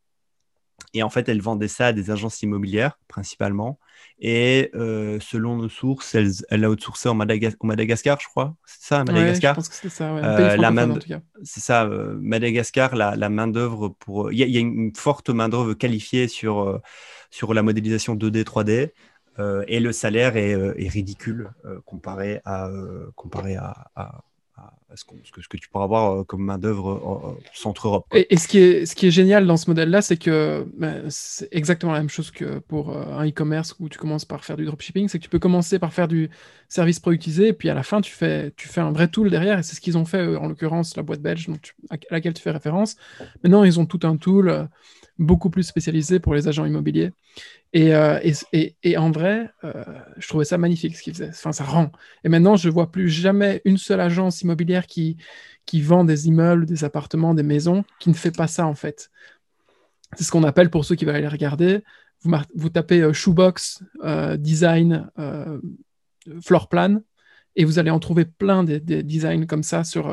[0.93, 3.81] Et en fait, elle vendait ça à des agences immobilières principalement.
[4.21, 8.55] Et euh, selon nos sources, elle, elle l'a outsourcé au Madagascar, je crois.
[8.65, 10.97] C'est ça, Madagascar Je pense que c'est ça, euh, la main
[11.43, 11.89] C'est ça,
[12.21, 14.31] Madagascar, la, la main-d'œuvre pour.
[14.31, 16.81] Il y, a une forte main-d'œuvre qualifiée sur,
[17.31, 18.93] sur la modélisation 2D, 3D.
[19.67, 21.51] et le salaire est, est ridicule
[21.85, 22.69] comparé à,
[23.17, 24.23] comparé à,
[24.95, 28.07] ce, que, tu pourras avoir euh, comme main-d'œuvre euh, centre-Europe.
[28.13, 31.49] Et, ce, qui est, ce qui est génial dans ce modèle-là, c'est que ben, c'est
[31.53, 34.65] exactement la même chose que pour euh, un e-commerce où tu commences par faire du
[34.65, 36.31] dropshipping, c'est que tu peux commencer par faire du
[36.69, 39.59] service productisé, et puis à la fin, tu fais, tu fais un vrai tool derrière,
[39.59, 41.49] et c'est ce qu'ils ont fait, en l'occurrence, la boîte belge
[41.91, 42.97] à laquelle tu fais référence.
[43.43, 44.69] Maintenant, ils ont tout un tool
[45.19, 47.13] beaucoup plus spécialisé pour les agents immobiliers.
[47.73, 48.19] Et, euh,
[48.53, 49.85] et, et, en vrai, euh,
[50.17, 51.31] je trouvais ça magnifique ce qu'ils faisaient.
[51.31, 51.91] Enfin, ça rend.
[52.25, 55.17] Et maintenant, je ne vois plus jamais une seule agence immobilière qui,
[55.67, 59.11] qui vend des immeubles, des appartements, des maisons, qui ne fait pas ça en fait.
[60.17, 61.83] C'est ce qu'on appelle, pour ceux qui veulent aller regarder,
[62.23, 63.83] vous, vous tapez euh, shoebox,
[64.39, 65.11] design,
[66.43, 67.01] floor plan,
[67.57, 70.13] et vous allez en trouver plein des, des designs comme ça sur,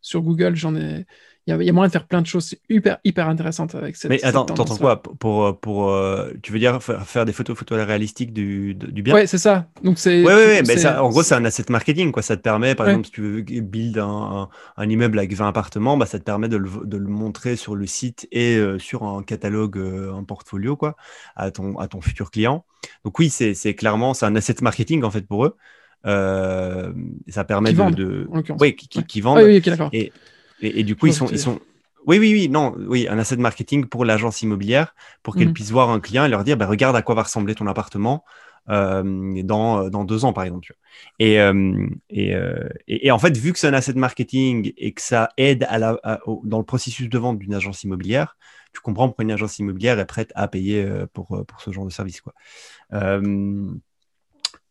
[0.00, 0.54] sur Google.
[0.56, 1.06] J'en ai,
[1.48, 4.10] il y, a moyen de faire plein de choses hyper, hyper intéressantes avec cette.
[4.10, 5.02] Mais attends, t'entends quoi?
[5.02, 9.12] Pour, pour, euh, Tu veux dire faire des photos, photos réalistiques du, du bien?
[9.12, 9.66] Ouais, c'est ça.
[9.82, 10.22] Donc c'est.
[10.22, 12.12] Ouais, ouais, mais ça, en gros, c'est un asset marketing.
[12.12, 12.22] Quoi.
[12.22, 15.96] Ça te permet, par exemple, si tu veux build un, un, immeuble avec 20 appartements,
[15.96, 19.02] bah, ça te permet de le, de le montrer sur le site et euh, sur
[19.02, 20.94] un catalogue, euh, un portfolio, quoi,
[21.34, 22.64] à ton, à ton futur client.
[23.04, 25.56] Donc oui, c'est clairement, c'est un asset marketing en fait pour eux.
[26.04, 28.28] ça permet qui de, vendent, de...
[28.60, 29.38] Oui, qui, qui, qui vendent.
[29.42, 29.88] oui, oui.
[29.92, 30.12] Et,
[30.62, 31.60] et, du coup, ils sont, ils sont.
[32.06, 35.54] Oui, oui, oui, non, oui, un asset marketing pour l'agence immobilière, pour qu'elle mm.
[35.54, 38.24] puisse voir un client et leur dire, bah, regarde à quoi va ressembler ton appartement
[38.68, 40.74] euh, dans, dans deux ans, par exemple.
[41.18, 45.02] Et, euh, euh, et, et, en fait, vu que c'est un asset marketing et que
[45.02, 45.98] ça aide à la,
[46.44, 48.36] dans le processus de vente d'une agence immobilière,
[48.72, 51.90] tu comprends pourquoi une agence immobilière est prête à payer pour, pour ce genre de
[51.90, 52.20] service.
[52.20, 52.32] Quoi.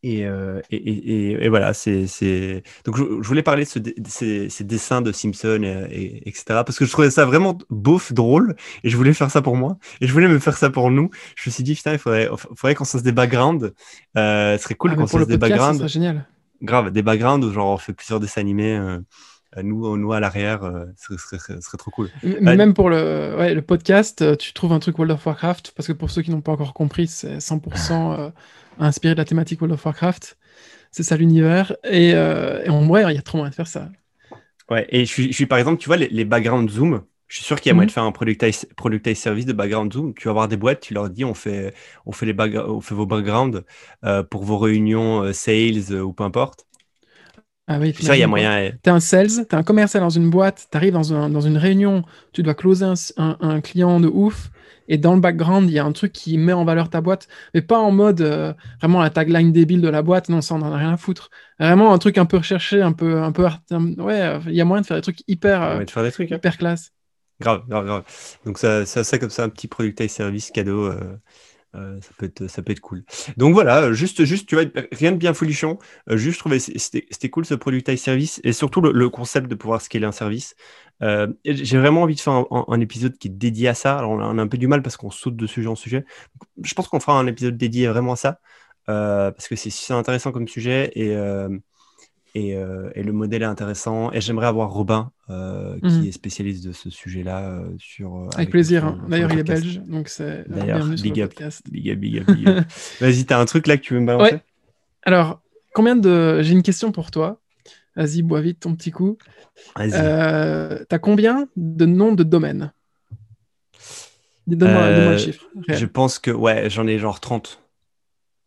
[0.04, 2.62] Euh, et, et, et, voilà, c'est.
[2.84, 6.44] Donc, je, voulais parler de, ces, dessins de Simpson, et, etc.
[6.48, 9.78] Parce que je trouvais ça vraiment beauf, drôle, et je voulais faire ça pour moi,
[10.00, 11.10] et je voulais me faire ça pour nous.
[11.36, 13.72] Je me suis dit, putain, il faudrait, faudrait qu'on se fasse des backgrounds.
[14.16, 15.80] Euh, ce serait cool ah, qu'on se fasse des backgrounds.
[15.82, 16.26] Ce génial.
[16.62, 18.76] Grave, des backgrounds où genre on fait plusieurs dessins animés.
[18.76, 18.98] Euh,
[19.62, 20.60] nous, nous à l'arrière,
[20.96, 22.08] ce serait, serait, trop cool.
[22.22, 25.92] Même pour le, ouais, le podcast, tu trouves un truc World of Warcraft, parce que
[25.92, 28.32] pour ceux qui n'ont pas encore compris, c'est 100%
[28.78, 30.36] inspiré de la thématique World of Warcraft.
[30.90, 31.74] C'est ça l'univers.
[31.84, 33.88] Et, euh, en vrai, il y a trop moyen de faire ça.
[34.70, 37.58] Ouais, et je suis, par exemple, tu vois, les, les background zoom, je suis sûr
[37.58, 37.94] qu'il y a moyen de mhm.
[37.94, 40.12] faire un productize, service de background zoom.
[40.12, 41.72] Tu vas avoir des boîtes, tu leur dis on fait,
[42.04, 43.64] on fait, les on fait vos backgrounds
[44.04, 46.66] euh, pour vos réunions euh, sales ou peu importe.
[47.68, 48.72] Ah oui, ça, il y a moyen.
[48.82, 51.30] Tu es un sales, tu es un commercial dans une boîte, tu arrives dans, un,
[51.30, 54.50] dans, une réunion, tu dois closer un, un, client de ouf
[54.88, 57.28] et dans le background, il y a un truc qui met en valeur ta boîte,
[57.54, 60.62] mais pas en mode euh, vraiment la tagline débile de la boîte, non, ça, on
[60.62, 61.30] en a rien à foutre.
[61.60, 63.22] Vraiment un truc un peu recherché, un peu.
[63.22, 66.12] Un peu ouais, il y a moyen de faire des trucs hyper, euh, faire des
[66.12, 66.36] trucs, hein.
[66.36, 66.90] hyper classe.
[67.40, 68.04] Grave, grave, grave.
[68.44, 70.86] Donc, ça, ça, ça, comme ça, un petit product service cadeau.
[70.86, 71.16] Euh,
[71.74, 73.04] euh, ça, peut être, ça peut être cool.
[73.36, 75.78] Donc voilà, juste, juste tu vois, rien de bien folichon.
[76.10, 79.80] Euh, juste, je trouvais c'était cool ce product service et surtout le, concept de pouvoir
[79.80, 80.54] scaler un service.
[81.02, 83.98] Euh, j'ai vraiment envie de faire un, épisode qui est dédié à ça.
[83.98, 86.04] Alors, on a, un peu du mal parce qu'on saute de sujet en sujet.
[86.62, 88.38] je pense qu'on fera un épisode dédié vraiment à ça
[88.86, 91.16] parce que c'est intéressant comme sujet et
[92.36, 94.10] euh, et, le modèle est intéressant.
[94.12, 96.06] Et j'aimerais avoir Robin, euh, qui mhm.
[96.06, 97.50] est spécialiste de ce sujet-là.
[97.50, 98.86] Euh, sur, avec, plaisir.
[98.86, 99.04] Hein.
[99.08, 101.34] D'ailleurs, il est belge, donc c'est D'ailleurs, big, up,
[101.70, 102.64] big up, big up, big up.
[103.00, 104.40] Vas-y, tu as un truc là que tu veux me balancer?
[105.02, 105.42] Alors,
[105.74, 106.40] combien de...
[106.42, 107.40] j'ai une question pour toi.
[107.96, 109.18] Vas-y, bois vite ton petit coup.
[109.76, 109.90] Vas-y.
[109.90, 112.72] tu as combien de noms de domaines?
[114.46, 115.46] Donne-moi le chiffre.
[115.68, 115.78] réel.
[115.78, 117.60] Je pense que, ouais, j'en ai genre 30.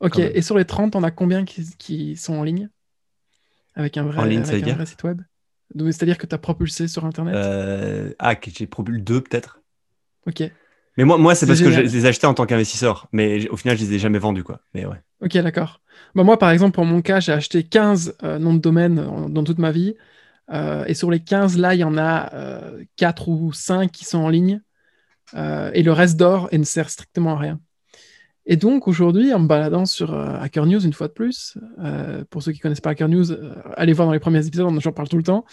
[0.02, 2.70] Ok, et sur les 30, on a combien qui, qui sont en ligne?
[3.76, 5.22] Avec un vrai, En ligne, ça avec veut un dire vrai site web
[5.92, 9.60] C'est-à-dire que tu as propulsé sur Internet Euh, ah, que j'ai propulsé deux peut-être.
[10.28, 10.44] Ok,
[10.98, 13.08] Mais moi, moi c'est parce que je les ai achetés en tant qu'investisseur.
[13.12, 14.62] Mais au final, je les ai jamais vendus, quoi.
[14.74, 15.02] Mais ouais.
[15.22, 15.82] ok, d'accord.
[16.16, 19.30] Bah, moi, par exemple, pour mon cas, j'ai acheté 15 euh, noms de domaine euh,
[19.30, 19.96] dans toute ma vie.
[20.52, 24.06] Euh, et sur les 15, là, il y en a euh, 4 ou 5 qui
[24.06, 24.62] sont en ligne.
[25.74, 27.60] Et le reste dort et ne sert strictement à rien.
[28.48, 32.24] Et donc, aujourd'hui, en me baladant sur euh, Hacker News, une fois de plus, euh,
[32.30, 34.92] pour ceux qui connaissent pas Hacker News, euh, allez voir dans les premiers épisodes, j'en
[34.92, 35.46] parle tout le temps.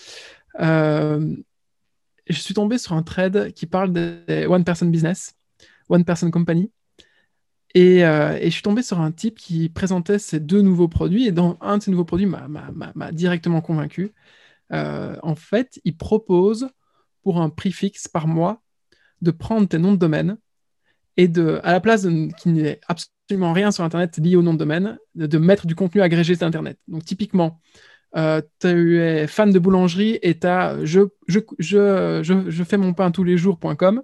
[0.60, 1.34] Euh,
[2.28, 5.34] je suis tombé sur un thread qui parle des One Person Business,
[5.88, 6.70] One Person Company.
[7.74, 11.26] Et, je suis tombé sur un type qui présentait ces deux nouveaux produits.
[11.26, 14.12] Et dans un de ces nouveaux produits m'a- directement convaincu.
[14.70, 16.68] En fait, il propose
[17.22, 18.62] pour un prix fixe par mois
[19.20, 20.36] de prendre tes noms de domaine
[21.16, 24.42] et de, à la place de qu'il n'y ait absolument rien sur Internet lié au
[24.42, 26.78] nom de domaine, de, de mettre du contenu agrégé sur Internet.
[26.88, 27.60] Donc typiquement,
[28.16, 32.92] euh, tu es fan de boulangerie et tu as je, je, je, je, fais mon
[32.92, 34.02] pain tous les jours.com.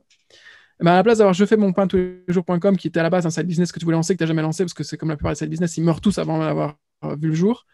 [0.80, 3.00] Eh ben, à la place d'avoir je fais mon pain tous les jours.com qui était
[3.00, 4.64] à la base un side business que tu voulais lancer, que tu n'as jamais lancé,
[4.64, 7.16] parce que c'est comme la plupart des side business, ils meurent tous avant d'avoir euh,
[7.16, 7.66] vu le jour.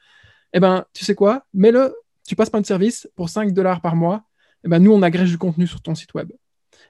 [0.53, 1.45] Eh ben, tu sais quoi?
[1.53, 1.95] Mets-le,
[2.27, 4.25] tu passes par un service pour 5 dollars par mois.
[4.65, 6.31] Eh ben, nous, on agrège du contenu sur ton site web.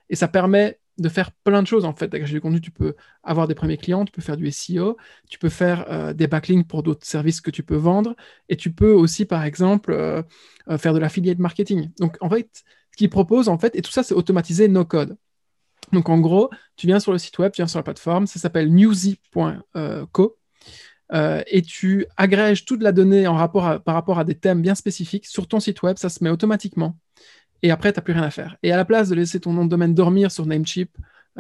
[0.09, 2.09] Et ça permet de faire plein de choses en fait.
[2.09, 4.97] D'agréger du contenu, tu peux avoir des premiers clients, tu peux faire du SEO,
[5.29, 8.15] tu peux faire euh, des backlinks pour d'autres services que tu peux vendre,
[8.49, 10.23] et tu peux aussi, par exemple, euh,
[10.69, 11.91] euh, faire de l'affiliate marketing.
[11.99, 12.49] Donc, en fait,
[12.93, 15.17] ce qu'ils proposent, en fait, et tout ça, c'est automatisé no code.
[15.93, 18.39] Donc, en gros, tu viens sur le site web, tu viens sur la plateforme, ça
[18.39, 20.37] s'appelle newsy.co.
[21.47, 25.61] Et tu agrèges toute la donnée par rapport à des thèmes bien spécifiques sur ton
[25.61, 26.97] site web, ça se met automatiquement.
[27.65, 28.57] Et après, tu n'as plus rien à faire.
[28.63, 30.91] Et à la place de laisser ton nom de domaine dormir sur Namecheap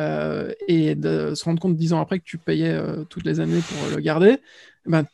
[0.00, 3.40] euh, et de se rendre compte dix ans après que tu payais euh, toutes les
[3.40, 4.38] années pour le garder,
[4.86, 5.06] eh ben,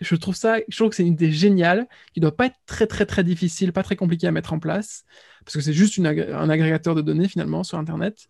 [0.00, 2.56] je trouve ça, je trouve que c'est une idée géniale qui ne doit pas être
[2.66, 5.04] très très très difficile, pas très compliqué à mettre en place,
[5.46, 8.28] parce que c'est juste une agré- un agrégateur de données finalement sur Internet.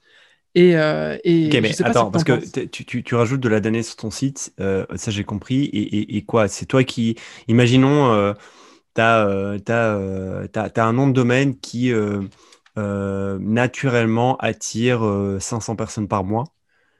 [0.56, 3.02] Et, euh, et Ok, je mais sais pas ce attends, que parce que tu, tu-
[3.02, 5.64] tu rajoutes de la donnée sur ton site, euh, ça j'ai compris.
[5.64, 6.46] Et, et- et quoi?
[6.48, 7.16] C'est toi qui.
[7.48, 8.32] Imaginons, euh,
[8.94, 9.58] tu as,
[10.76, 12.22] un nom de domaine qui euh,
[12.78, 16.44] euh, naturellement attire euh, 500 personnes par mois.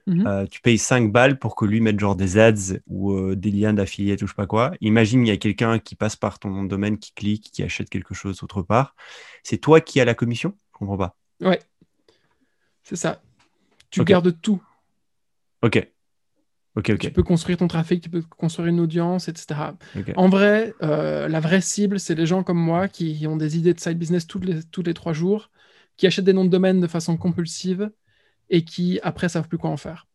[0.05, 0.27] Mhm.
[0.27, 3.51] Euh, tu payes 5 balles pour que lui mette genre des ads ou euh, des
[3.51, 4.73] liens d'affiliate ou je sais pas quoi.
[4.81, 7.63] Imagine, il y a quelqu'un qui passe par ton nom de domaine, qui clique, qui
[7.63, 8.95] achète quelque chose autre part.
[9.43, 10.53] C'est toi qui as la commission?
[10.73, 11.15] Je comprends pas.
[11.39, 11.59] Ouais,
[12.83, 13.21] c'est ça.
[13.89, 14.61] Tu gardes tout.
[15.61, 15.87] Ok.
[17.07, 19.75] Tu peux construire ton trafic, tu peux construire une audience, etc.
[20.15, 23.73] En vrai, euh, la vraie cible, c'est les gens comme moi qui ont des idées
[23.73, 25.49] de side business toutes les, tous les trois jours,
[25.97, 27.91] qui achètent des noms de domaine de façon compulsive
[28.49, 30.07] et qui, après, savent plus quoi en faire.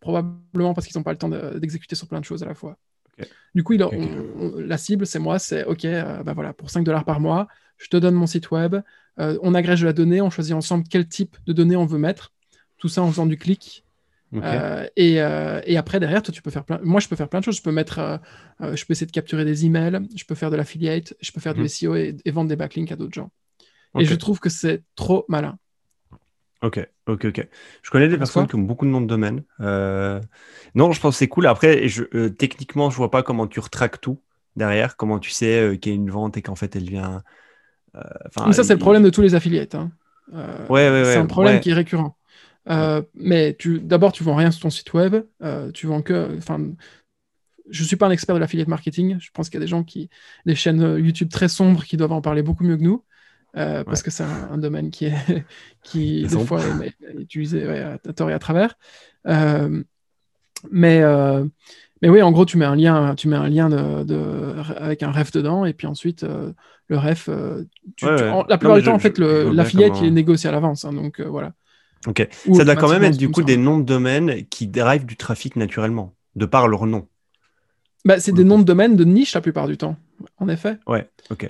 [0.00, 2.54] Probablement parce qu'ils n'ont pas le temps de- d'exécuter sur plein de choses à la
[2.54, 2.78] fois.
[3.54, 3.90] Du coup, il on-
[4.40, 7.48] on- la cible, c'est moi, c'est OK, euh, bah voilà, pour 5 dollars par mois,
[7.78, 8.76] je te donne mon site web,
[9.20, 11.98] euh, on agrège de la donnée, on choisit ensemble quel type de données on veut
[11.98, 12.32] mettre,
[12.78, 13.84] tout ça en faisant du clic.
[14.42, 16.80] Euh, et, euh, et après, derrière, toi, tu peux faire plein...
[16.82, 17.56] Moi, je peux faire plein de choses.
[17.56, 20.56] Je peux mettre, euh, je peux essayer de capturer des emails, je peux faire de
[20.56, 21.62] l'affiliate, je peux faire Mhm.
[21.62, 23.30] du SEO et, et vendre des backlinks à d'autres gens.
[23.98, 25.56] Et je trouve que c'est trop malin.
[26.62, 27.48] Ok, ok, ok.
[27.82, 29.42] Je connais des personnes qui ont beaucoup de noms de domaine.
[29.60, 31.46] Non, je pense que c'est cool.
[31.46, 34.20] Après, je, techniquement, je vois pas comment tu retraques tout
[34.56, 37.22] derrière, comment tu sais qu'il y a une vente et qu'en fait elle vient.
[38.46, 39.74] Mais ça, c'est le problème de tous les affiliates.
[39.74, 39.92] hein.
[40.32, 41.60] Euh, Ouais, ouais, c'est ouais, un problème ouais.
[41.60, 42.16] qui est récurrent.
[42.70, 45.16] Euh, Mais tu, d'abord, tu vends rien sur ton site web.
[45.42, 46.36] euh, tu vends que.
[46.38, 46.60] Enfin,
[47.70, 49.16] je suis pas un expert de l'affiliate marketing.
[49.20, 50.10] Je pense qu'il y a des gens qui,
[50.46, 53.04] des chaînes euh, YouTube très sombres qui doivent en parler beaucoup mieux que nous.
[53.56, 55.14] euh, parce que c'est un, un domaine qui est
[55.82, 58.76] qui des fois est, est utilisé ouais, à tort et à travers.
[60.70, 61.02] Mais
[62.02, 65.02] mais oui, en gros, tu mets un lien, tu mets un lien de, de- avec
[65.02, 66.22] un ref dedans, et puis ensuite
[66.88, 67.30] le ref,
[67.96, 68.30] tu- Ouais, tu- ouais.
[68.30, 70.84] en- la plupart du temps, je- en fait, l'affiliate, comment- il est négocié à l'avance,
[70.84, 71.54] hein, donc voilà.
[72.06, 72.28] Ok.
[72.46, 75.16] Ou Ça doit quand même être du coup des noms de domaine qui dérivent du
[75.16, 77.06] trafic naturellement, de par leur nom.
[78.04, 79.96] Bah, c'est des noms de domaine de niche la plupart du temps,
[80.38, 80.76] en effet.
[80.86, 81.46] Ouais, ok.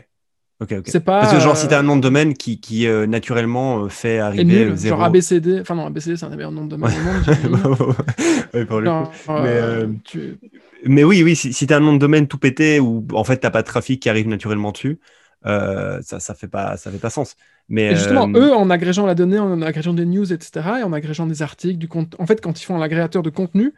[0.60, 0.84] Ok, ok.
[0.86, 1.18] C'est pas.
[1.20, 3.88] Parce que genre, si t'as un euh, nom de domaine qui, qui euh, naturellement euh,
[3.88, 4.96] fait arriver nul, euh, zéro.
[4.96, 8.66] genre ABCD, enfin non, ABCD c'est un des meilleurs noms de domaine au monde.
[8.68, 9.10] pour le coup.
[9.28, 10.38] Mais, euh, euh, tu-
[10.86, 13.24] Mais oui, oui, si, si tu as un nom de domaine tout pété ou en
[13.24, 15.00] fait t'as pas de trafic qui arrive naturellement dessus,
[15.46, 17.36] euh, ça, ça fait pas, ça fait pas sens.
[17.68, 20.82] Mais Et justement, euh, eux, en agrégeant la donnée, en agrégeant des news, etc., et
[20.82, 22.16] en agrégeant des articles, du compte...
[22.18, 23.74] en fait, quand ils font un agrégateur de contenu,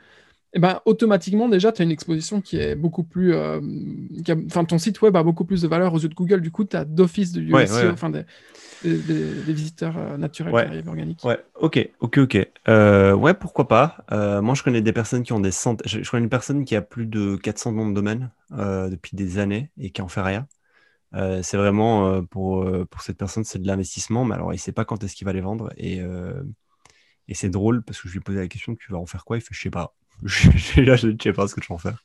[0.55, 3.35] eh ben, automatiquement, déjà, tu as une exposition qui est beaucoup plus.
[3.35, 3.61] euh,
[4.25, 6.41] qui a- Enfin, ton site web a beaucoup plus de valeur aux yeux de Google.
[6.41, 8.25] Du coup, tu as d'office du Ouais, enfin, des,
[8.83, 10.65] des- des- des visiteurs euh, naturels Ouais.
[10.65, 11.25] qui arrivent organiques.
[11.25, 12.49] Ouais, ok, ok, ok.
[12.69, 13.99] Euh, ouais, pourquoi pas.
[14.11, 15.89] Moi, je connais des personnes qui ont des centaines.
[15.89, 19.17] Je, je connais une personne qui a plus de 400 noms de domaine euh, depuis
[19.17, 20.47] des années et qui en fait rien.
[21.15, 24.59] Euh, c'est vraiment euh, pour, euh, pour cette personne, c'est de l'investissement, mais alors il
[24.59, 25.73] sait pas quand est-ce qu'il va les vendre.
[25.77, 26.01] Et,
[27.29, 29.37] et c'est drôle parce que je lui posais la question tu vas en faire quoi?
[29.37, 29.95] Il fait je sais pas.
[30.79, 32.03] Là, je ne sais pas ce que je vais en faire.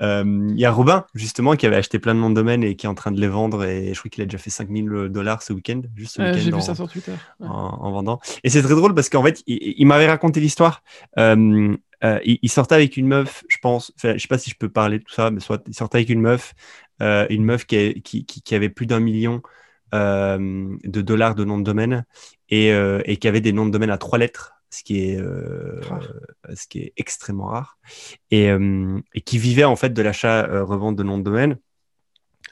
[0.00, 2.86] Il y a Robin, justement, qui avait acheté plein de noms de domaine et qui
[2.86, 3.64] est en train de les vendre.
[3.64, 5.82] Et je crois qu'il a déjà fait 5000 dollars ce week-end.
[5.94, 7.12] Juste ce week-end J'ai vu ça sur Twitter.
[7.40, 7.46] Ouais.
[7.46, 8.20] en, en vendant.
[8.42, 10.82] Et c'est très drôle parce qu'en fait, il, il m'avait raconté l'histoire.
[12.02, 13.92] Euh, il, il sortait avec une meuf, je pense.
[13.96, 15.98] Enfin, je sais pas si je peux parler de tout ça, mais soit il sortait
[15.98, 16.54] avec une meuf,
[17.02, 19.42] euh, une meuf qui, a- qui, qui- qui avait plus d'un million
[19.94, 22.06] euh, de dollars de nom de domaine
[22.48, 24.52] et, euh, et qui avait des noms de domaine à trois lettres.
[24.70, 26.08] Ce qui, est, Rare.
[26.54, 27.76] ce qui est extrêmement rare
[28.30, 28.48] et,
[29.12, 31.58] et qui vivait en fait de l'achat-revente de noms de domaine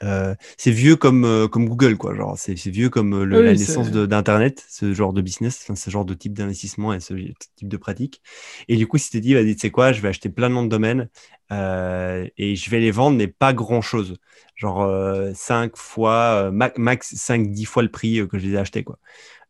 [0.03, 2.15] euh, c'est vieux comme, euh, comme Google, quoi.
[2.15, 5.67] Genre, c'est c'est vieux comme euh, le- Oui, la naissance d'Internet, ce genre de business,
[5.75, 7.13] ce genre de type d'investissement et ce
[7.55, 8.21] type de pratique.
[8.67, 10.55] Et du coup, si tu dit, vas-y, tu sais quoi, je vais acheter plein de
[10.55, 11.09] noms de domaine
[11.51, 14.17] euh, et je vais les vendre, mais pas grand chose.
[14.55, 14.87] Genre
[15.35, 18.99] 5 fois, ma- max 5-10 fois le prix que je les ai achetés, quoi.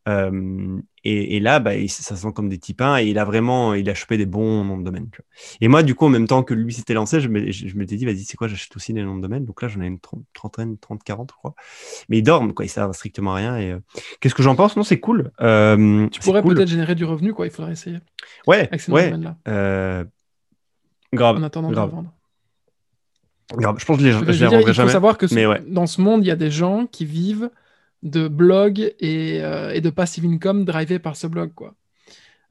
[0.09, 3.19] Euh, et, et là, bah, il- ça se sent comme des types 1 et il
[3.19, 5.09] a vraiment, il a chopé des bons noms de domaine.
[5.11, 5.25] tu vois.
[5.61, 7.75] Et moi, du coup, en même temps que lui s'était lancé, je me- je je
[7.77, 9.45] m'étais dit, vas-y, c'est quoi, j'achète aussi des noms de domaine.
[9.45, 9.99] Donc là, j'en ai une
[10.33, 11.53] trentaine, 30, 40, je crois.
[12.09, 13.57] Mais ils dorment, quoi, ils servent à strictement à rien.
[13.57, 13.79] Et euh,
[14.19, 14.75] qu'est-ce que j'en pense?
[14.75, 15.31] Non, c'est cool.
[15.41, 16.55] Euh, Tu pourrais cool.
[16.55, 17.45] peut-être générer du revenu, quoi.
[17.45, 17.97] Il faudrait essayer
[18.47, 19.09] Ouais, avec ces noms de ouais.
[19.11, 20.03] domaine-là, euh,
[21.13, 22.13] grave, en attendant de grave, le vendre.
[23.53, 23.75] grave.
[23.79, 24.91] Je pense que je les, Je les vendrai il faut jamais.
[24.91, 25.61] savoir que ce- mais ouais.
[25.67, 27.49] dans ce monde, il y a des gens qui vivent
[28.03, 31.75] de blogs et, euh, et de passive income drivés par ce blog, quoi.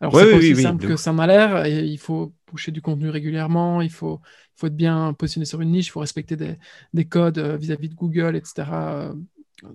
[0.01, 1.67] Alors, Ouais, c'est oui, pas oui, aussi oui, simple que ça m'a l'air.
[1.67, 4.21] et Il faut pousser du contenu régulièrement, il faut,
[4.57, 6.57] faut être bien positionné sur une niche, il faut respecter des,
[6.95, 9.13] des codes euh, vis-à-vis de Google, etc.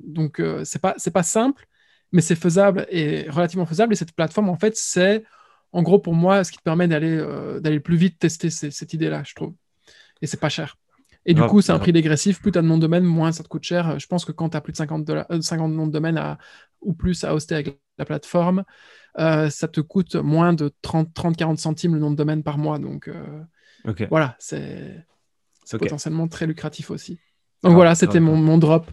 [0.04, 1.68] Donc, euh, c'est pas, pas simple,
[2.12, 3.94] mais c'est faisable et relativement faisable.
[3.94, 5.24] Et cette plateforme, en fait, c'est
[5.74, 8.72] en gros pour moi ce qui te permet d'aller euh, d'aller plus vite tester ces-
[8.72, 9.54] cette idée-là, je trouve.
[10.22, 10.78] Et c'est pas cher.
[11.26, 12.42] Et du coup, c'est un prix dégressif.
[12.42, 14.00] Plus tu as de noms de domaine, moins ça te coûte cher.
[14.00, 16.18] Je pense que quand tu as plus de 50, dollars, euh, 50 noms de domaine
[16.18, 16.38] à-
[16.82, 18.64] ou plus à hoster avec la plateforme,
[19.20, 22.78] euh, ça te coûte moins de 30-40 centimes le nom de domaine par mois.
[22.80, 23.42] Donc euh,
[24.10, 25.04] voilà, c'est
[25.78, 27.20] potentiellement très lucratif aussi.
[27.64, 28.92] Donc voilà, c'était mon, mon drop.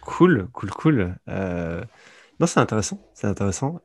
[0.00, 1.14] Cool, cool, cool.
[1.26, 3.80] Non, c'est intéressant, c'est intéressant.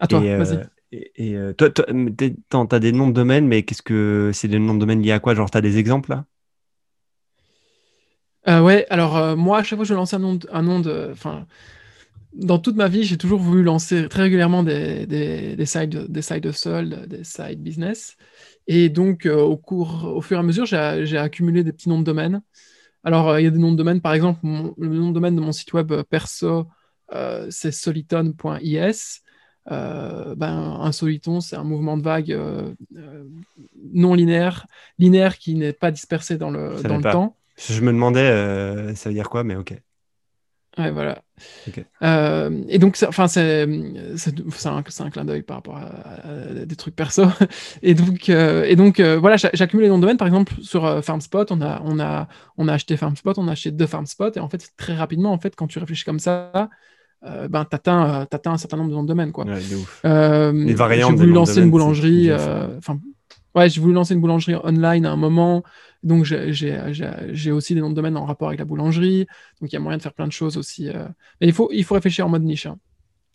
[0.00, 0.58] À toi, vas-y.
[0.92, 4.74] Et, et, toi, attends, t'as des noms de domaine, mais qu'est-ce que c'est des noms
[4.74, 5.34] de domaine liés à quoi?
[5.34, 6.26] Genre, t'as des exemples là?
[8.48, 10.62] Euh, ouais, alors euh, moi, à chaque fois que je lance un nom de, un
[10.62, 11.46] nom de, enfin,
[12.34, 16.22] dans toute ma vie, j'ai toujours voulu lancer très régulièrement des, des, des sides, des
[16.22, 18.16] side hustle, des side business.
[18.68, 22.00] Et donc, euh, au cours, au fur et à mesure, j'ai accumulé des petits noms
[22.00, 22.42] de domaine.
[23.04, 25.14] Alors, euh, il y a des noms de domaine, par exemple, mon- le nom de
[25.14, 26.66] domaine de mon site web euh, perso,
[27.14, 29.20] euh, c'est soliton.is.
[29.70, 33.24] Euh, ben, un soliton, c'est un mouvement de vague euh, euh,
[33.92, 34.66] non linéaire,
[34.98, 37.36] linéaire qui n'est pas dispersé dans le, dans le temps.
[37.58, 39.74] Je me demandais, euh, ça veut dire quoi, mais ok.
[40.78, 41.22] Ouais, voilà.
[42.02, 46.76] Euh, et donc, c'est- enfin, c'est un, un clin d'œil par rapport à, à des
[46.76, 47.24] trucs perso.
[47.82, 50.16] Et donc, euh, et donc euh, voilà, j'a- j'accumule les noms de domaine.
[50.16, 53.70] Par exemple, sur FarmSpot, on a, on, a, on a acheté FarmSpot, on a acheté
[53.70, 54.30] deux FarmSpot.
[54.34, 56.70] Et en fait, très rapidement, en fait, quand tu réfléchis comme ça,
[57.22, 59.30] ben, tu atteins, un certain nombre de noms de domaine.
[59.32, 59.44] Quoi.
[59.44, 60.00] Ouais, de ouf.
[60.04, 62.32] Les variantes J'ai voulu lancer une boulangerie.
[62.32, 62.98] Enfin,
[63.54, 65.62] ouais, j'ai voulu lancer une boulangerie online à un moment.
[66.02, 69.26] Donc, j'ai- aussi des noms de domaine en rapport avec la boulangerie.
[69.60, 70.88] Donc, il y a moyen de faire plein de choses aussi.
[70.88, 71.06] euh.
[71.40, 72.66] Mais il faut, il faut réfléchir en mode niche.
[72.66, 72.78] hein.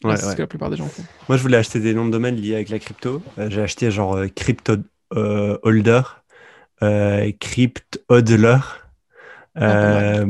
[0.03, 1.03] Ouais, c'est ce que la plupart des gens font.
[1.27, 3.21] Moi, je voulais acheter des noms de domaine liés avec la crypto.
[3.39, 4.75] Euh, j'ai acheté genre euh, Crypto
[5.15, 6.01] euh, Holder,
[7.39, 8.57] Crypt Hodler.
[9.55, 10.23] Ah,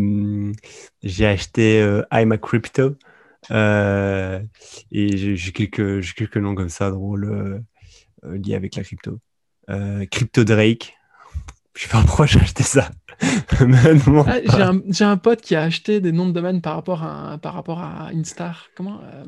[1.03, 2.95] j'ai acheté I'm a Crypto.
[3.51, 7.63] Et j'ai quelques, quelques noms comme ça drôles
[8.23, 9.19] liés avec la crypto.
[9.69, 10.93] Euh, Crypto Drake.
[11.75, 12.89] Je sais pas pourquoi j'ai acheté ça.
[13.19, 17.03] Ah, j'ai un, j'ai un pote qui a acheté des noms de domaine par rapport
[17.03, 18.67] à, par rapport à Instar.
[18.75, 19.23] Comment euh,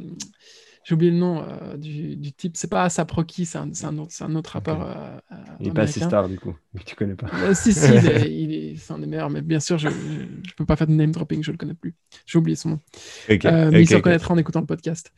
[0.84, 2.56] J'ai oublié le nom euh, du, du type.
[2.56, 4.82] C'est pas Saproki, c'est un, c'est un autre, c'est un autre rappeur.
[4.82, 6.08] Euh, Il est pas assez américain.
[6.08, 6.56] star du coup.
[6.86, 7.28] Tu connais pas.
[7.56, 10.54] Si, si, il est, il est- c'est un des meilleurs, mais bien sûr, je ne
[10.56, 11.96] peux pas faire de name dropping, je le connais plus.
[12.27, 12.79] J'ai oublié son nom.
[13.27, 15.12] Mais ok, il se reconnaîtra en écoutant le podcast.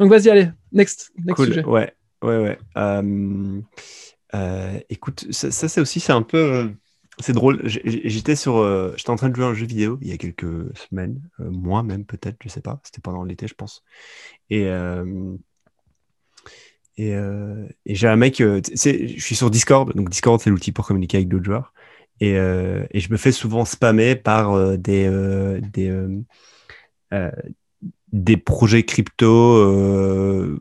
[0.00, 1.64] Donc vas-y, allez, next, next Cool, sujet.
[1.64, 1.92] ouais,
[2.24, 2.58] ouais, ouais.
[4.36, 6.68] Euh, écoute, ça, c'est aussi, c'est un peu, euh,
[7.18, 7.62] c'est drôle.
[7.64, 10.16] J'étais sur, euh, j'étais en train de jouer à un jeu vidéo il y a
[10.16, 12.80] quelques semaines, mois même peut-être, je sais pas.
[12.84, 13.84] C'était pendant l'été, je pense.
[14.50, 15.36] Et euh,
[16.98, 17.14] et,
[17.94, 21.44] j'ai un mec, je suis sur Discord, donc Discord c'est l'outil pour communiquer avec d'autres
[21.44, 21.74] joueurs.
[22.20, 26.24] Et, et, je me fais souvent spammer par des, des,
[28.12, 30.58] des projets crypto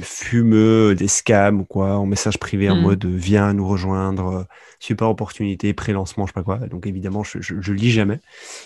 [0.00, 2.82] fumeux, des scams ou quoi, en message privé en hmm.
[2.82, 4.46] mode viens nous rejoindre,
[4.78, 6.58] super opportunité, pré-lancement, je sais pas quoi.
[6.68, 8.20] Donc évidemment, je, je, lis jamais.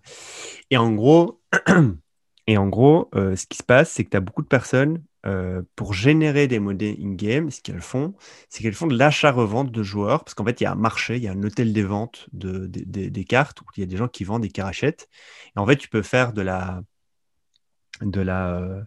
[0.70, 1.40] et en gros,
[2.48, 5.04] et en gros euh, ce qui se passe, c'est que tu as beaucoup de personnes
[5.26, 8.14] euh, pour générer des monnaies in-game, ce qu'elles font,
[8.48, 11.16] c'est qu'elles font de l'achat-revente de joueurs, parce qu'en fait, il y a un marché,
[11.16, 13.96] il y a un hôtel des ventes de, des cartes, où il y a des
[13.96, 15.08] gens qui vendent et qui rachètent.
[15.56, 16.82] Et en fait, tu peux faire de la
[18.02, 18.82] de la euh,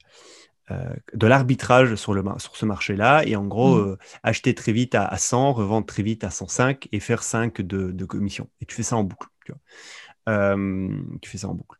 [0.71, 3.97] euh, de l'arbitrage sur, le, sur ce marché-là et en gros mmh.
[4.21, 8.05] acheter très vite à, 100, revendre très vite à 105 et faire 5 de, de
[8.05, 8.49] commission.
[8.61, 9.27] Et tu fais ça en boucle.
[9.45, 9.51] Tu,
[11.21, 11.78] tu fais ça en boucle.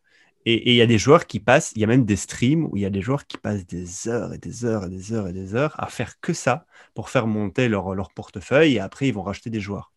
[0.52, 2.76] Et il y a des joueurs qui passent, il y a même des streams où
[2.76, 5.28] il y a des joueurs qui passent des heures et des heures et des heures
[5.28, 9.08] et des heures à faire que ça pour faire monter leur, leur portefeuille et après
[9.08, 9.92] ils vont racheter des joueurs.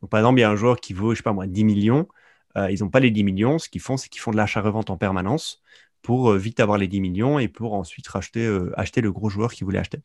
[0.00, 1.64] Donc par exemple, il y a un joueur qui vaut, je sais pas moi, 10
[1.64, 2.06] millions.
[2.56, 3.58] Euh, ils n'ont pas les 10 millions.
[3.58, 5.60] Ce qu'ils font, c'est qu'ils font de l'achat-revente en permanence
[6.02, 9.28] pour euh, vite avoir les 10 millions et pour ensuite racheter, euh, acheter le gros
[9.28, 10.02] joueur qu'ils voulaient acheter.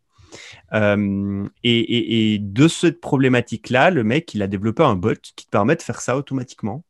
[1.64, 5.76] Et, et, de cette problématique-là, le mec, il a développé un bot qui te permet
[5.76, 6.84] de faire ça automatiquement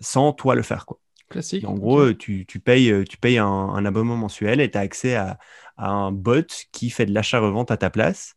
[0.00, 0.86] sans toi le faire.
[0.86, 1.00] Quoi.
[1.34, 1.66] Classique.
[1.66, 5.16] en gros, tu, tu, payes, euh, tu payes un, abonnement mensuel et tu as accès
[5.16, 5.36] à,
[5.76, 8.36] un bot qui fait de l'achat-revente à ta place.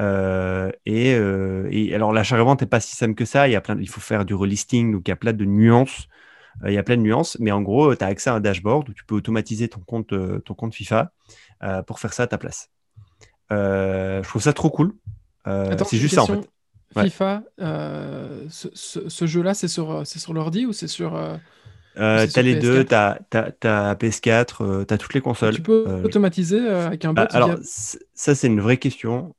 [0.00, 3.48] Euh, euh, et, alors, l'achat-revente n'est pas si simple que ça.
[3.48, 5.44] Il, y a plein, il faut faire du relisting, donc il y a plein de
[5.44, 6.06] nuances.
[6.64, 8.88] il y a plein de nuances, mais en gros, tu as accès à un dashboard
[8.88, 10.14] où tu peux automatiser ton compte,
[10.44, 11.10] ton compte FIFA
[11.88, 12.70] pour faire ça à ta place.
[13.50, 14.94] je trouve ça trop cool.
[15.44, 16.48] c'est juste ça en fait.
[16.96, 17.42] FIFA,
[18.48, 18.68] ce,
[19.08, 21.18] ce jeu-là, c'est sur, sur l'ordi ou c'est sur.
[21.98, 25.54] Euh, t'as les deux, t'as as, PS4, euh, t'as toutes les consoles.
[25.54, 29.34] Tu peux euh, automatiser avec un bot bah, Alors, ça, c'est une vraie question.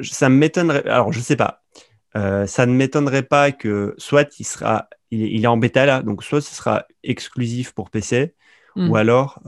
[0.00, 0.86] ça m'étonnerait.
[0.86, 1.62] Alors, je sais pas.
[2.14, 6.40] ça ne m'étonnerait pas que soit il sera, il, est en bêta là, donc soit
[6.40, 8.34] ce sera exclusif pour PC,
[8.76, 8.94] ou hmm.
[8.96, 9.40] alors,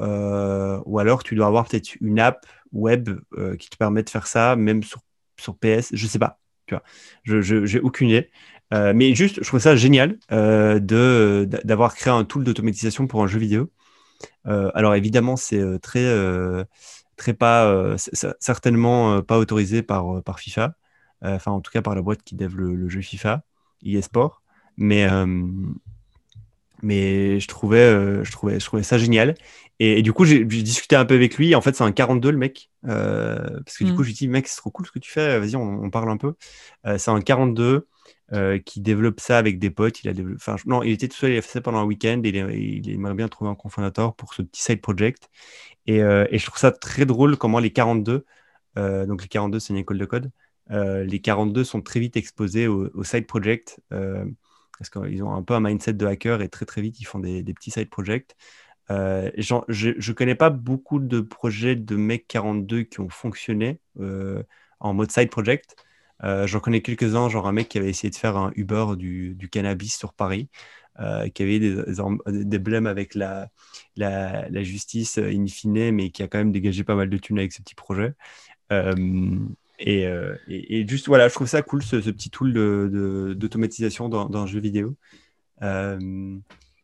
[0.87, 3.11] ou alors tu dois avoir peut-être une app web
[3.59, 5.01] qui te permet de faire ça, même sur,
[5.39, 5.91] sur PS.
[5.93, 6.39] Je sais pas.
[6.66, 6.83] Tu vois,
[7.22, 8.31] je j'ai aucune idée.
[8.75, 13.23] Euh, mais juste, je trouve ça génial euh, de d'avoir créé un tool d'automatisation pour
[13.23, 13.71] un jeu vidéo.
[14.47, 16.07] Euh, alors évidemment, c'est très
[17.17, 17.97] très pas
[18.41, 20.75] certainement pas autorisé par par FIFA.
[21.23, 23.43] Enfin, en tout cas par la boîte qui développe le, jeu FIFA,
[23.85, 24.43] eSport.
[24.77, 25.09] Mais
[26.87, 29.34] mais je trouvais, je, trouvais, je trouvais ça génial.
[29.78, 31.55] Et, du coup, j'ai discuté un peu avec lui.
[31.55, 32.70] En fait, c'est un 42, le mec.
[32.82, 33.97] parce que du mm.
[33.97, 35.39] coup, je lui dis, mec, c'est trop cool ce que tu fais.
[35.39, 36.34] Vas-y, on, on, parle un peu.
[36.97, 37.87] c'est un 42.
[38.32, 40.03] Euh, qui développe ça avec des potes.
[40.03, 42.20] Il a enfin, non, il était tout seul, il a fait ça pendant un week-end.
[42.24, 45.30] Et il, aimerait bien trouver un cofondateur pour ce petit side project.
[45.87, 48.24] Et, euh, et, je trouve ça très drôle comment les 42,
[48.78, 50.30] euh, donc les 42, c'est une école de code,
[50.70, 53.78] les 42 sont très vite exposés au, side project
[54.79, 57.18] parce qu'ils ont un peu un mindset de hacker et très très vite ils font
[57.18, 58.37] des, petits side projects.
[58.89, 63.81] je ne connais pas beaucoup de projets de mecs 42 qui ont fonctionné
[64.81, 65.77] en mode side project.
[66.24, 69.49] Euh, j'en connais quelques-uns, genre un mec qui avait essayé de faire un Uber du,
[69.51, 70.49] cannabis sur Paris,
[71.01, 71.77] euh, qui avait des,
[72.27, 73.49] des, blèmes avec la,
[73.97, 77.39] la, justice euh, in fine, mais qui a quand même dégagé pas mal de thunes
[77.39, 78.14] avec ce petit projet.
[79.79, 80.09] Et,
[80.49, 82.53] et, juste, voilà, je trouve ça cool, ce, petit tool
[83.35, 84.97] d'automatisation de, dans, un jeu vidéo.
[85.61, 85.99] mais...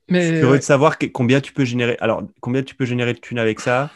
[0.08, 1.96] Je suis curieux de savoir combien tu peux générer.
[2.00, 3.90] Alors, combien tu peux générer de thunes avec ça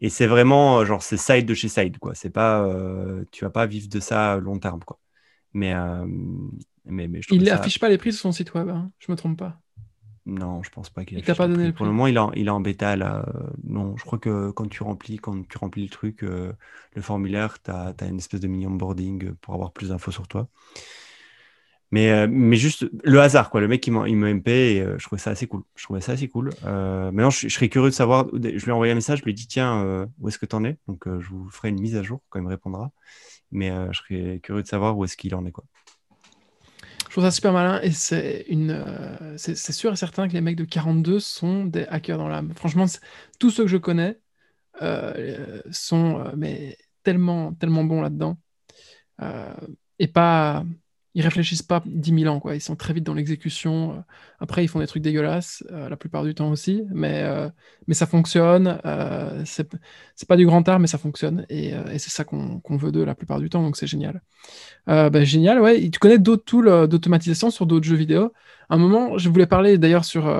[0.00, 2.14] et c'est vraiment, genre, c'est side de chez side, quoi.
[2.14, 2.66] C'est pas,
[3.32, 4.98] tu vas pas vivre de ça long terme, quoi.
[5.52, 5.74] Mais,
[6.84, 8.90] mais, mais il n'affiche pas les prix sur son site web, hein.
[8.98, 9.60] je me trompe pas.
[10.28, 11.18] Non, je pense pas qu'il.
[11.18, 11.78] Il t'a pas donné le prix.
[11.78, 13.26] Pour le moment, il est en, il est en bêta là.
[13.64, 17.70] Non, je crois que quand tu remplis, quand tu remplis le truc, le formulaire, tu
[17.70, 20.48] as, as, une espèce de mini onboarding pour avoir plus d'infos sur toi.
[21.90, 23.60] Mais, euh, mais juste le hasard, quoi.
[23.60, 25.62] Le mec, il m'a MP et euh, je trouvais ça assez cool.
[25.74, 26.50] Je trouvais ça assez cool.
[26.64, 28.26] Euh, maintenant, je, serais curieux de savoir.
[28.32, 30.54] Je lui ai envoyé un message, je lui ai dit tiens, où est-ce que tu
[30.54, 30.78] en es?
[30.86, 32.90] Donc, je vous ferai une mise à jour quand il me répondra.
[33.50, 35.64] Mais je serais curieux de savoir où est-ce qu'il en est, quoi.
[37.08, 38.84] Je trouve ça super malin et c'est une,
[39.36, 42.52] c'est sûr et certain que les mecs de 42 sont des hackers dans l'âme.
[42.54, 42.84] Franchement,
[43.38, 44.20] tous ceux que je connais
[45.70, 48.38] sont mais tellement, tellement bons là-dedans
[49.98, 50.64] et pas
[51.18, 52.54] ils réfléchissent pas 10 000 ans, quoi.
[52.54, 53.90] Ils sont très vite dans l'exécution.
[53.90, 53.94] Euh,
[54.38, 57.48] après, ils font des trucs dégueulasses, euh, la plupart du temps aussi, mais, euh,
[57.88, 58.78] mais ça fonctionne.
[59.44, 61.44] c'est pas du grand art, mais ça fonctionne.
[61.50, 64.22] Et, c'est ça qu'on veut d'eux la plupart du temps, donc c'est génial.
[64.86, 65.90] Ben, génial, ouais.
[65.90, 68.32] Tu connais d'autres tools d'automatisation sur d'autres jeux vidéo?
[68.68, 70.32] À un moment, je voulais parler d'ailleurs sur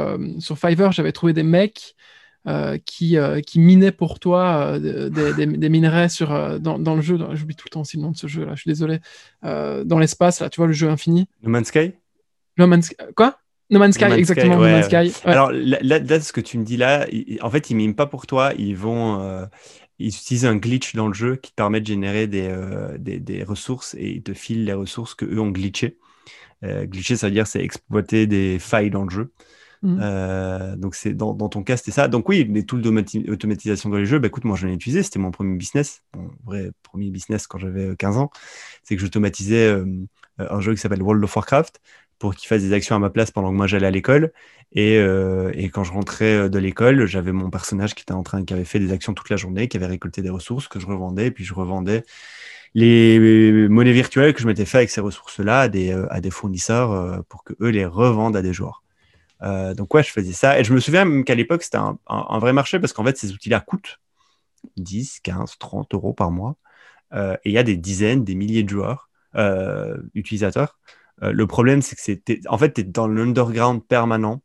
[0.57, 1.97] Fiverr, j'avais trouvé des mecs
[2.49, 7.19] euh, qui, euh, qui minait pour toi euh, des, minerais sur, dans, dans le jeu.
[7.35, 9.01] J'oublie tout le temps aussi le nom de ce jeu là, je suis désolé.
[9.43, 11.29] dans l'espace, là, tu vois, le jeu infini.
[11.43, 11.93] No Man's Sky?
[12.57, 13.39] No Man's Quoi?
[13.69, 15.13] No Man's Sky, exactement, No Man's Sky.
[15.25, 17.07] Alors là, ce que tu me dis là,
[17.43, 19.47] en fait, ils miment pas pour toi, ils vont.
[19.99, 22.51] ils utilisent un glitch dans le jeu qui permet de générer des,
[22.99, 25.99] des, des, ressources et ils te filent les ressources que eux ont glitché.
[26.65, 29.33] glitcher, ça veut dire c'est exploiter des failles dans le jeu.
[29.83, 29.99] Mmh.
[30.03, 32.09] Euh, donc c'est dans, ton cas c'était ça.
[32.09, 35.19] Donc oui, les tools d'automatisation dans les jeux, bah écoute, moi j'en ai utilisé, c'était
[35.19, 38.31] mon premier business, mon vrai premier business quand j'avais 15 euh, ans,
[38.83, 39.85] c'est que j'automatisais euh,
[40.39, 41.81] un jeu qui s'appelle World of Warcraft
[42.19, 44.33] pour qu'il fasse des actions à ma place pendant que moi j'allais à l'école.
[44.73, 44.97] Et,
[45.73, 48.81] quand je rentrais de l'école, j'avais mon personnage qui était en train, qui avait fait
[48.81, 51.55] des actions toute la journée, qui avait récolté des ressources que je revendais, puis je
[51.55, 52.03] revendais
[52.75, 57.25] les monnaies virtuelles que je m'étais fait avec ces ressources-là à des, à des fournisseurs
[57.29, 58.83] pour que eux les revendent à des joueurs.
[59.43, 60.59] Euh, donc ouais, je faisais ça.
[60.59, 63.33] Et je me souviens même qu'à l'époque, c'était un, vrai marché parce qu'en fait, ces
[63.33, 64.01] outils-là coûtent
[64.77, 66.57] 10, 15, 30 euros par mois.
[67.15, 70.79] Euh, et il y a des dizaines, des milliers de joueurs, euh, utilisateurs.
[71.21, 74.43] le problème, c'est que c'était, en fait, tu es dans l'underground permanent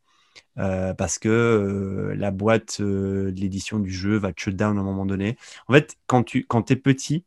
[0.55, 5.05] parce que la boîte de l'édition du jeu va te shut down à un moment
[5.05, 5.37] donné.
[5.67, 7.25] En fait, quand tu quand es petit,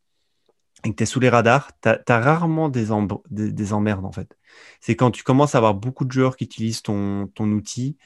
[0.84, 2.88] et que tu es sous les radars, tu as, rarement des,
[3.30, 4.36] des, emmerdes en fait.
[4.80, 7.96] C'est quand tu commences à avoir beaucoup de joueurs qui utilisent ton, ton outil,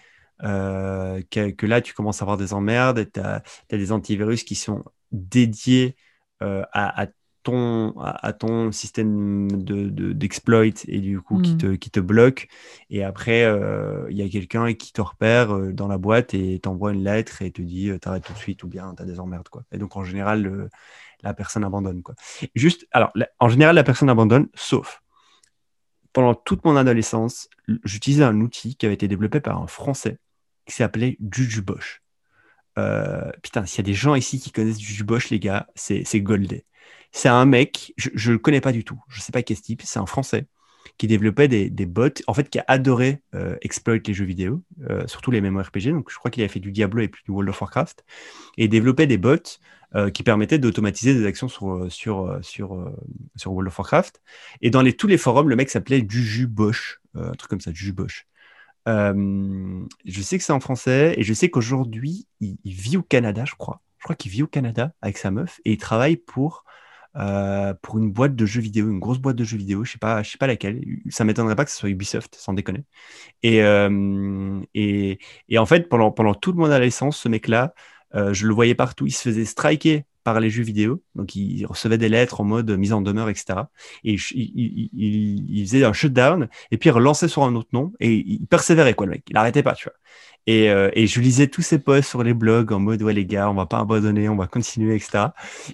[0.42, 4.54] euh, que, là tu commences à avoir des emmerdes, et tu as, des antivirus qui
[4.54, 5.96] sont dédiés
[6.42, 7.08] euh, à,
[7.42, 11.58] ton, à, ton système d'exploit de, et du coup qui, hmm.
[11.58, 12.48] te, qui te bloque.
[12.88, 16.92] Et après, euh, il y a quelqu'un qui te repère dans la boîte et t'envoie
[16.92, 19.48] une lettre et te dit t'arrêtes tout de suite ou bien tu as des emmerdes.
[19.48, 19.64] Quoi.
[19.72, 20.70] Et donc en général,
[21.22, 22.02] la personne abandonne.
[22.02, 22.14] Quoi.
[22.54, 25.02] Juste, alors, en général, la personne abandonne, sauf
[26.12, 27.48] pendant toute mon adolescence,
[27.84, 30.18] j'utilisais un outil qui avait été développé par un Français
[30.66, 32.02] qui s'appelait Jujubosh.
[32.78, 36.64] Euh, putain, s'il y a des gens ici qui connaissent Jujubosh, les gars, c'est Goldé.
[37.12, 39.60] C'est un mec, je ne le connais pas du tout, je ne sais pas quel
[39.60, 40.46] type, c'est un Français
[41.00, 43.56] qui développait des, bots, en fait, qui a adoré euh,
[44.06, 45.92] les jeux vidéo, euh, surtout les MMORPG.
[45.92, 48.04] Donc, je crois qu'il avait fait du Diablo et puis du World of Warcraft,
[48.58, 49.36] et développait des bots
[49.94, 52.92] euh, qui permettait d'automatiser des actions sur, euh, sur, sur,
[53.34, 54.20] sur World of Warcraft.
[54.60, 57.94] Et dans tous les forums, le mec s'appelait Juju Bosch, un truc comme ça, Juju
[57.94, 58.26] Bosch.
[58.86, 63.54] je sais que c'est en français et je sais qu'aujourd'hui, il, vit au Canada, je
[63.54, 63.80] crois.
[63.96, 66.64] Je crois qu'il vit au Canada avec sa meuf et il travaille pour,
[67.14, 69.84] pour une boîte de jeux vidéo, une grosse boîte de jeux vidéo.
[69.84, 70.80] Je sais pas, je sais pas laquelle.
[71.08, 72.84] Ça m'étonnerait pas que ce soit Ubisoft, sans déconner.
[73.42, 73.58] Et,
[74.74, 77.74] et, et, en fait, pendant, pendant toute mon adolescence, ce mec-là
[78.14, 79.06] euh, je le voyais partout.
[79.06, 81.02] Il se faisait striker par les jeux vidéo.
[81.14, 83.60] Donc, il recevait des lettres en mode mise en demeure, etc.
[84.04, 88.46] Et il, faisait un shutdown et puis il relançait sur un autre nom et il
[88.46, 89.24] persévérait, quoi, le mec.
[89.28, 89.94] Il n'arrêtait pas, tu vois.
[90.46, 93.26] Et, euh, et, je lisais tous ses posts sur les blogs en mode, ouais, les
[93.26, 95.28] gars, on va pas abandonner, on va continuer, etc.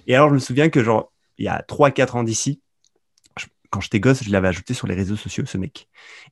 [0.07, 2.61] Et alors, je me souviens que, genre, il y a 3-4 ans d'ici,
[3.69, 5.89] quand j'étais gosse, je l'avais ajouté sur les réseaux sociaux, ce mec.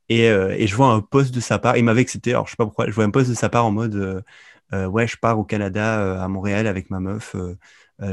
[0.07, 2.51] Et, euh, et je vois un post de sa part, il m'avait excité, alors je
[2.51, 4.23] sais pas pourquoi, je vois un post de sa part en mode,
[4.73, 7.35] euh, ouais, je pars au Canada, euh, à Montréal avec ma meuf.
[7.35, 7.55] Euh,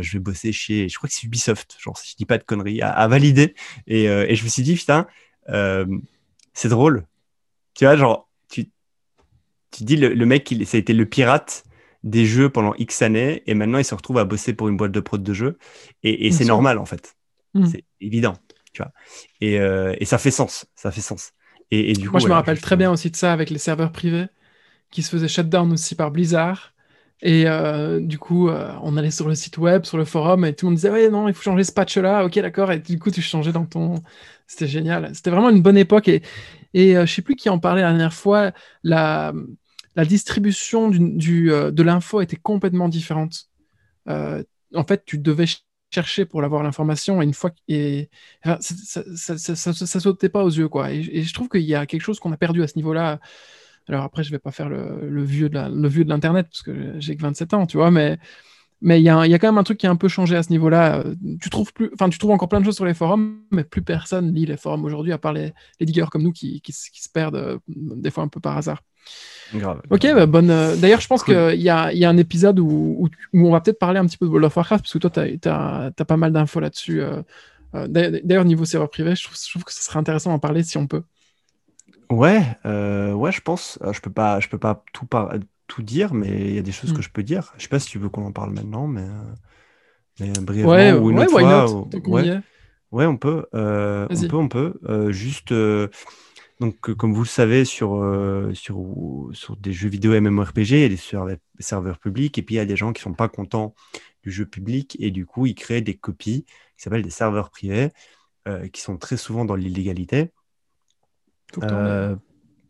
[0.01, 2.45] je vais bosser chez, je crois que c'est Ubisoft, genre si je dis pas de
[2.45, 3.55] conneries, à, valider.
[3.87, 5.07] Et, et, je me suis dit, putain,
[6.55, 7.07] c'est drôle.
[7.75, 8.71] Tu vois, genre, tu,
[9.73, 11.65] tu dis, le, mec, il, ça a été le pirate
[12.03, 14.93] des jeux pendant X années, et maintenant il se retrouve à bosser pour une boîte
[14.93, 15.59] de prod de jeux,
[16.03, 17.17] et, et c'est normal en fait.
[17.55, 17.67] Mmh.
[17.67, 18.35] C'est évident,
[18.73, 18.93] tu vois.
[19.41, 21.33] Et, et, ça fait sens, ça fait sens.
[21.71, 24.27] Et, du Moi, je me rappelle très bien aussi de ça avec les serveurs privés
[24.91, 26.75] qui se faisait shutdown aussi par Blizzard,
[27.23, 30.55] Et euh, du coup, euh, on allait sur le site web, sur le forum, et
[30.55, 32.25] tout le monde disait Ouais, non, il faut changer ce patch-là.
[32.25, 32.71] Ok, d'accord.
[32.71, 33.95] Et du coup, tu changeais dans ton.
[34.47, 35.15] C'était génial.
[35.15, 36.09] C'était vraiment une bonne époque.
[36.09, 36.23] Et,
[36.75, 38.53] et euh, je sais plus qui en parlait la dernière fois.
[38.83, 39.33] La,
[39.97, 43.49] la distribution du, de l'info était complètement différente.
[44.07, 45.47] en fait, tu devais
[45.91, 48.09] chercher pour avoir l'information et une fois et
[48.43, 52.01] ça, ça, ça, sautait pas aux yeux quoi et, je trouve qu'il y a quelque
[52.01, 53.21] chose qu'on a perdu à ce niveau là
[53.89, 57.23] alors après, je vais pas faire le, le vieux de l'internet parce que j'ai que
[57.23, 58.19] 27 ans, tu vois, mais
[58.83, 60.43] il y, a, y a quand même un truc qui a un peu changé à
[60.43, 61.05] ce niveau-là.
[61.41, 63.83] Tu trouves plus, enfin, tu trouves encore plein de choses sur les forums, mais plus
[63.83, 67.09] personne lit les forums aujourd'hui, à part les, les diggers comme nous qui, qui, se
[67.13, 68.83] perdent euh, des fois un peu par hasard.
[69.55, 69.83] Grave.
[69.91, 70.51] Ok, bah, bonne.
[70.51, 73.61] Euh, d'ailleurs, je pense qu'il y a, y a un épisode où, où, on va
[73.61, 76.05] peut-être parler un petit peu de World of Warcraft, parce que toi, tu as, as,
[76.05, 77.03] pas mal d'infos là-dessus.
[77.75, 80.63] Euh, d'ailleurs, niveau serveur privé, je trouve, je trouve, que ce serait intéressant d'en parler
[80.63, 81.03] si on peut.
[82.11, 83.79] Ouais, euh, ouais, je pense.
[83.83, 85.07] Euh, je peux pas, je peux pas tout,
[85.67, 87.03] tout dire, mais il y a des choses que mm.
[87.03, 87.53] je peux dire.
[87.57, 90.93] Je sais pas si tu veux qu'on en parle maintenant, mais, euh, mais brièvement ouais,
[90.93, 92.11] ou une ouais, autre fois.
[92.11, 92.41] ouais.
[92.91, 95.11] ouais, on peut, on peut, on peut.
[95.11, 95.55] juste,
[96.63, 98.01] donc, comme vous le savez, sur,
[98.55, 102.55] sur, sur des jeux vidéo MMORPG, il y a des serveurs, serveurs publics, et puis
[102.55, 103.75] il y a des gens qui sont pas contents
[104.23, 107.91] du jeu public, et du coup, ils créent des copies qui s'appellent des serveurs privés,
[108.73, 110.31] qui sont très souvent dans l'illégalité.
[111.63, 112.17] Euh,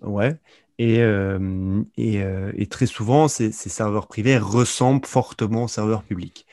[0.00, 0.38] ouais.
[0.82, 6.02] Et, euh, et, euh, et, très souvent, ces, ces, serveurs privés ressemblent fortement aux serveurs
[6.02, 6.44] publics.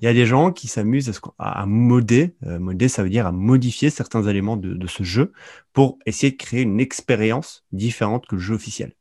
[0.00, 3.32] Il y a des gens qui s'amusent à, à, modder, modder, ça veut dire à
[3.32, 5.32] modifier certains éléments de, de, ce jeu
[5.72, 8.92] pour essayer de créer une expérience différente que le jeu officiel.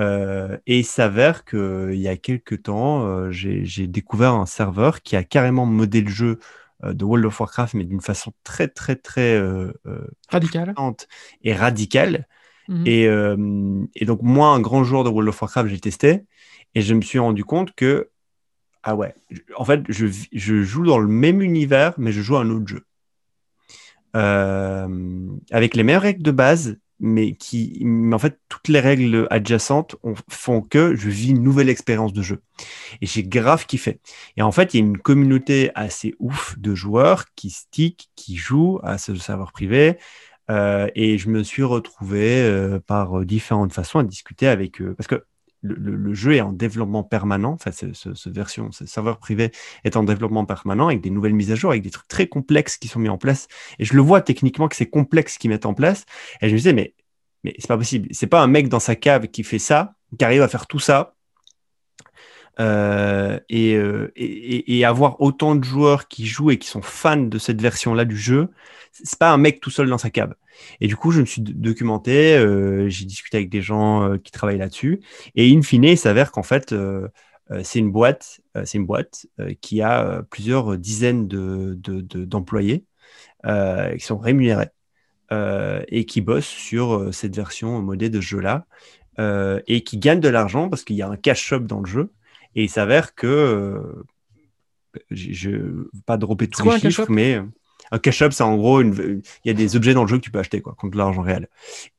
[0.00, 5.22] Euh, et il s'avère qu'il y a quelques temps, j'ai découvert un serveur qui a
[5.22, 6.40] carrément modé le jeu
[6.84, 10.74] euh, de World of Warcraft, mais d'une façon très, très, très euh, euh, radicale
[11.42, 12.26] et radicale.
[12.68, 12.84] Mhm.
[12.86, 13.08] Et,
[13.94, 16.22] et, donc, moi, un grand joueur de World of Warcraft, j'ai testé
[16.74, 18.10] et je me suis rendu compte que,
[18.82, 19.14] ah ouais,
[19.56, 22.84] en fait, je, je joue dans le même univers, mais je joue un autre jeu.
[24.14, 29.96] avec les mêmes règles de base, mais qui, mais en fait, toutes les règles adjacentes
[30.30, 32.40] font que je vis une nouvelle expérience de jeu.
[33.00, 33.98] Et j'ai grave kiffé.
[34.36, 38.36] Et en fait, il y a une communauté assez ouf de joueurs qui stick, qui
[38.36, 39.98] jouent à ce serveur privé.
[40.50, 44.94] Euh, et je me suis retrouvé euh, par différentes façons à discuter avec eux.
[44.96, 45.24] Parce que
[45.62, 47.52] le, jeu est en développement permanent.
[47.52, 49.52] Enfin, ce, version, ce serveur privé
[49.84, 52.76] est en développement permanent avec des nouvelles mises à jour, avec des trucs très complexes
[52.76, 53.48] qui sont mis en place.
[53.78, 56.04] Et je le vois techniquement que c'est complexe qu'ils mettent en place.
[56.40, 56.94] Et je me disais, mais,
[57.44, 58.08] mais c'est pas possible.
[58.10, 60.80] C'est pas un mec dans sa cave qui fait ça, qui arrive à faire tout
[60.80, 61.14] ça.
[62.60, 67.60] Euh, euh, et, avoir autant de joueurs qui jouent et qui sont fans de cette
[67.62, 68.48] version-là du jeu,
[68.92, 70.34] c'est pas un mec tout seul dans sa cave.
[70.80, 74.58] Et du coup, je me suis documenté, euh, j'ai discuté avec des gens qui travaillent
[74.58, 75.00] là-dessus.
[75.34, 76.74] Et in fine, il s'avère qu'en fait,
[77.62, 79.26] c'est une boîte, c'est une boîte
[79.60, 82.84] qui a plusieurs dizaines d'employés
[83.44, 84.68] de, qui sont rémunérés
[85.30, 88.66] et qui bossent sur cette version modée de ce jeu-là
[89.66, 92.10] et qui gagnent de l'argent parce qu'il y a un cash shop dans le jeu.
[92.54, 94.04] Et il s'avère que
[95.10, 97.40] je ne vais pas dropper tous les chiffres, mais
[97.92, 100.30] un cash-up, c'est en gros, il y a des objets dans le jeu que tu
[100.30, 101.48] peux acheter quoi, contre de l'argent réel.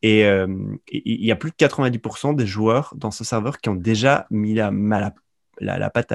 [0.02, 0.48] Et euh,
[0.92, 4.56] il y a plus de 90% des joueurs dans ce serveur qui ont déjà mis
[4.56, 4.72] la,
[5.60, 6.10] la, la, patte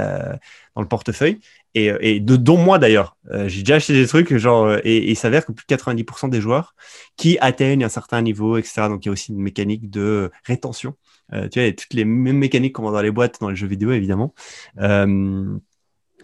[0.75, 1.39] dans le portefeuille.
[1.75, 5.11] Et, euh, et de, dont moi d'ailleurs, euh, j'ai déjà acheté des trucs, genre, et,
[5.11, 6.75] il s'avère que plus de 90% des joueurs
[7.17, 8.89] qui atteignent un certain niveau, etc.
[8.89, 10.97] Donc il y a aussi une mécanique de rétention.
[11.33, 13.51] Tu vois, il y a toutes les mêmes mécaniques qu'on voit dans les boîtes, dans
[13.51, 14.35] les jeux vidéo évidemment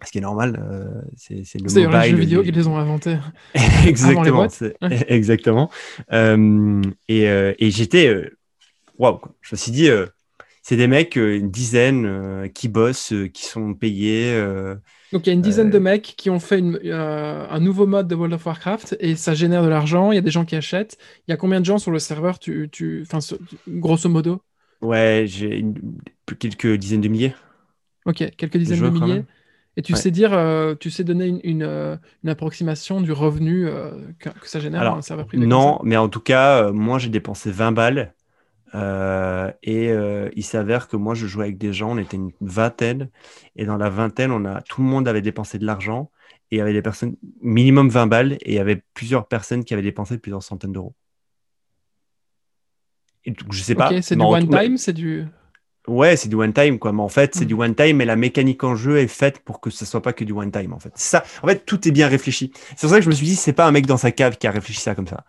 [0.03, 2.01] ce qui est normal, euh, c'est le mobile.
[2.01, 3.17] les jeux vidéo qui les ont inventés.
[3.87, 4.47] exactement.
[5.09, 5.71] Exactement.
[6.13, 8.31] Euh, et, euh, et j'étais,
[8.99, 9.89] waouh, je me suis dit,
[10.63, 14.37] c'est des mecs, une dizaine, qui bossent, qui sont payés.
[15.13, 18.15] Donc il y a une dizaine de mecs qui ont fait un nouveau mode de
[18.15, 20.13] World of Warcraft et ça génère de l'argent.
[20.13, 20.99] Il y a des gens qui achètent.
[21.27, 23.07] Il y a combien de gens sur le serveur, tu, tu,
[23.69, 24.43] grosso modo?
[24.85, 25.65] Ouais, j'ai
[26.39, 27.35] quelques dizaines de milliers.
[28.07, 29.25] Ok, quelques dizaines de milliers.
[29.77, 33.91] Et tu sais dire, euh, tu sais donner une, euh, une, approximation du revenu euh,
[34.21, 37.51] que, ça génère Alors, un serveur privé Non, mais en tout cas, moi j'ai dépensé
[37.51, 38.15] 20 balles.
[39.63, 39.91] et
[40.37, 43.09] il s'avère que moi je jouais avec des gens, on était une vingtaine.
[43.57, 46.11] Et dans la vingtaine, on a, tout le monde avait dépensé de l'argent.
[46.51, 48.33] Et il y avait des personnes, minimum 20 balles.
[48.43, 50.95] Et il y avait plusieurs personnes qui avaient dépensé plusieurs centaines d'euros.
[53.51, 53.91] Je sais pas.
[54.03, 55.27] c'est du one time, c'est du.
[55.87, 56.93] Ouais, c'est du one time, quoi.
[56.93, 57.49] Mais en fait, c'est mm.
[57.49, 60.15] du one time, mais la mécanique en jeu est faite pour que ce soit pas
[60.15, 60.93] que du one time, en fait.
[60.95, 62.53] Ça, en fait, tout est bien réfléchi.
[62.71, 64.39] C'est pour ça que je me suis dit, c'est pas un mec dans sa cave
[64.39, 65.25] qui a réfléchi ça comme ça.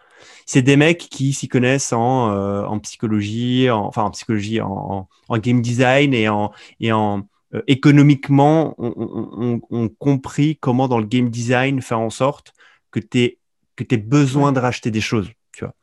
[0.46, 5.10] C'est des mecs qui s'y connaissent en, euh, en psychologie, en, enfin en psychologie, en,
[5.28, 7.24] en, game design et en, et en,
[7.54, 12.54] euh, économiquement ont, compris comment dans le game design faire en sorte
[12.92, 15.30] que tu aies, besoin de racheter des choses.
[15.54, 15.74] Tu vois.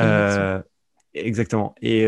[0.00, 0.62] Euh,
[1.14, 1.74] exactement.
[1.82, 2.06] Et,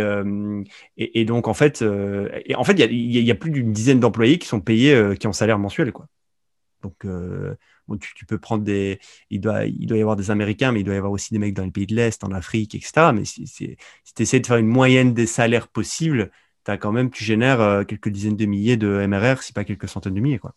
[0.96, 4.48] et, donc, en fait, et en fait, il y, a plus d'une dizaine d'employés qui
[4.48, 5.92] sont payés, qui ont salaire mensuel.
[5.92, 6.06] Quoi.
[6.82, 7.06] Donc,
[8.00, 9.00] tu, peux prendre des.
[9.30, 11.38] Il doit, il doit y avoir des Américains, mais il doit y avoir aussi des
[11.38, 13.12] mecs dans les pays de l'Est, en Afrique, etc.
[13.14, 16.30] Mais si, tu essaies de faire une moyenne des salaires possibles,
[16.66, 19.88] as quand même, tu génères euh, quelques dizaines de milliers de MRR, si pas quelques
[19.88, 20.38] centaines de milliers.
[20.38, 20.54] Quoi.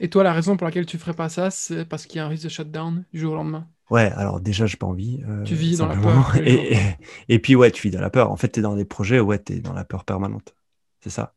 [0.00, 2.26] Et toi, la raison pour laquelle tu ferais pas ça, c'est parce qu'il y a
[2.26, 3.68] un risque de shutdown du jour au lendemain?
[3.90, 5.22] Ouais, alors déjà, j'ai pas envie.
[5.28, 6.36] Euh, tu vis dans la peur.
[6.44, 6.76] Et,
[7.28, 8.30] et, puis, ouais, tu vis dans la peur.
[8.30, 10.54] En fait, tu es dans des projets, ouais, tu es dans la peur permanente.
[11.00, 11.34] C'est ça.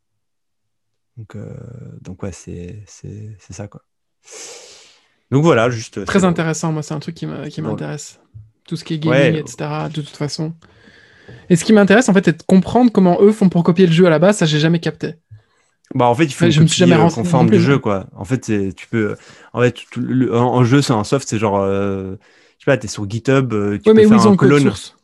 [1.16, 1.54] Donc, euh,
[2.00, 2.84] donc ouais, c'est
[3.38, 3.82] ça, quoi.
[5.30, 6.04] Donc voilà, juste.
[6.04, 8.20] Très intéressant, moi, c'est un truc qui m'intéresse.
[8.66, 10.54] Tout ce qui est gaming, etc., de toute façon.
[11.48, 13.92] Et ce qui m'intéresse, en fait, c'est de comprendre comment eux font pour copier le
[13.92, 14.36] jeu à la base.
[14.38, 15.14] Ça, j'ai jamais capté.
[15.94, 18.06] Bah, en fait, il faut je me suis jamais euh, conforme du jeu, quoi.
[18.14, 18.40] En fait,
[18.74, 19.16] tu peux.
[19.52, 19.76] En fait,
[20.32, 21.58] en, jeu, c'est un soft, c'est genre.
[21.60, 22.16] Euh,
[22.64, 24.62] sais pas, t'es sur GitHub, euh, tu peux mais faire un clone.
[24.62, 24.96] Source.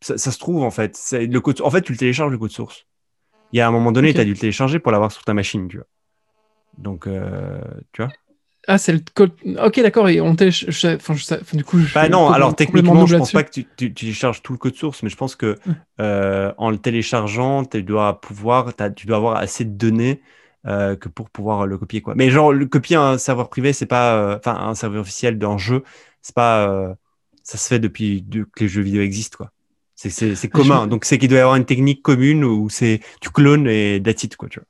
[0.00, 0.96] Ça, ça, se trouve, en fait.
[1.12, 1.60] Le code...
[1.60, 2.86] En fait, tu le télécharges, le code source.
[3.52, 5.34] Il y a un moment donné, tu as dû le télécharger pour l'avoir sur ta
[5.34, 5.86] machine, tu vois.
[6.76, 7.08] Donc,
[7.92, 8.10] tu vois.
[8.70, 9.32] Ah, c'est le code.
[9.64, 10.10] Ok, d'accord.
[10.10, 13.66] Et on Enfin, du coup, je bah non, alors techniquement, je pense pas que tu,
[13.76, 15.56] tu, télécharges tout le code source, mais je pense que
[16.00, 20.20] euh, en le téléchargeant, tu dois pouvoir, tu dois avoir assez de données
[20.66, 22.12] euh, que pour pouvoir le copier, quoi.
[22.14, 25.56] Mais genre, le copier un serveur privé, c'est pas, euh, enfin, un serveur officiel d'un
[25.56, 25.82] jeu,
[26.28, 26.94] c'est pas,
[27.42, 29.50] ça se fait depuis que les jeux vidéo existent, quoi.
[29.94, 30.86] C'est ah, commun.
[30.86, 34.22] Donc, c'est qu'il doit y avoir une technique commune où c'est tu clones et that's
[34.22, 34.66] it, quoi, tu vois.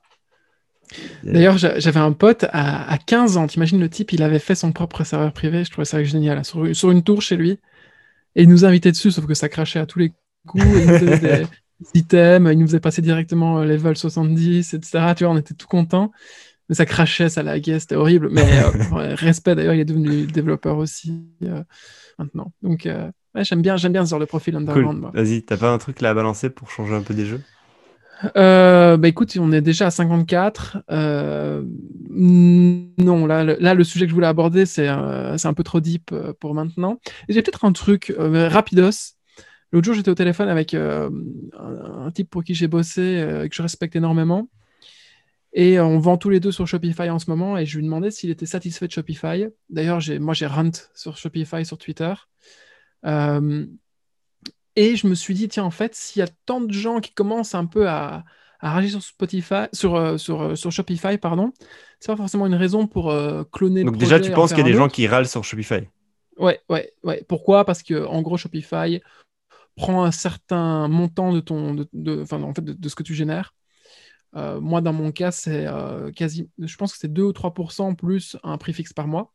[1.23, 5.03] D'ailleurs, j'avais un pote à, 15 ans, t'imagines le type, il avait fait son propre
[5.03, 7.59] serveur privé, je trouvais ça génial, sur, sur une tour chez lui,
[8.35, 10.13] et il nous invitait dessus, sauf que ça crachait à tous les
[10.47, 11.45] coups, il nous faisait des
[11.93, 15.13] items, il nous faisait passer directement level 70, etc.
[15.15, 16.11] Tu vois, on était tout contents,
[16.69, 18.43] mais ça crachait, ça laguait, c'était horrible, mais
[18.93, 21.63] euh, respect d'ailleurs, il est devenu développeur aussi euh,
[22.19, 22.53] maintenant.
[22.61, 25.07] Donc, euh, j'aime bien, bien ce genre de profil underground.
[25.13, 27.41] Vas-y, t'as pas un truc là à balancer pour changer un peu des jeux?
[28.35, 30.79] Bah écoute, on est déjà à 54.
[30.91, 31.63] Euh,
[32.09, 36.53] non, là, là, le sujet que je voulais aborder, c'est un peu trop deep pour
[36.53, 36.99] maintenant.
[37.29, 39.15] J'ai peut-être un truc rapidos.
[39.71, 41.09] L'autre jour, j'étais au téléphone avec un,
[42.13, 44.49] type pour qui j'ai bossé et que je respecte énormément.
[45.53, 47.57] Et on vend tous les deux sur Shopify en ce moment.
[47.57, 49.47] Et je lui demandais s'il était satisfait de Shopify.
[49.69, 52.13] D'ailleurs, moi, j'ai rent sur Shopify sur Twitter.
[54.75, 57.11] Et je me suis dit, tiens, en fait, s'il y a tant de gens qui
[57.13, 58.23] commencent un peu à,
[58.59, 61.51] à rager sur Spotify, sur, euh, sur, euh, sur Shopify, pardon,
[61.99, 64.71] c'est pas forcément une raison pour euh, cloner Donc déjà, tu penses qu'il y a
[64.71, 65.87] des gens qui râlent sur Shopify?
[66.37, 67.23] Ouais, ouais, ouais.
[67.27, 67.65] Pourquoi?
[67.65, 69.01] Parce que en gros, Shopify
[69.75, 73.53] prend un certain montant de ton, de, en fait, de, ce que tu génères.
[74.33, 75.67] Moi, dans mon cas, c'est
[76.15, 79.33] quasi, je pense que c'est 2 ou 3% plus un prix fixe par mois.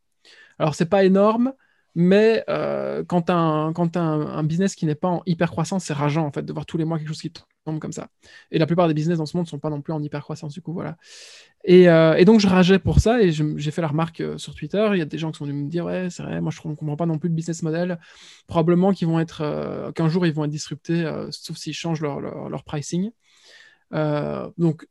[0.58, 1.52] Alors, c'est pas énorme,
[1.94, 6.26] mais euh, quand tu as, un, business qui n'est pas en hyper croissance, c'est rageant
[6.26, 7.32] en fait de voir tous les mois quelque chose qui
[7.64, 8.08] tombe comme ça.
[8.50, 10.22] Et la plupart des business dans ce monde ne sont pas non plus en hyper
[10.22, 10.96] croissance du coup, voilà.
[11.64, 14.86] Et, euh, donc je rageais pour ça et j'ai fait la remarque euh, sur Twitter.
[14.92, 16.68] Il y a des gens qui sont venus me dire ouais c'est vrai, moi je
[16.68, 18.00] ne comprends pas non plus le business model.
[18.48, 22.64] Probablement qu'ils vont être qu'un jour ils vont être disruptés, sauf s'ils changent leur, leur
[22.64, 23.10] pricing.
[23.90, 24.86] Donc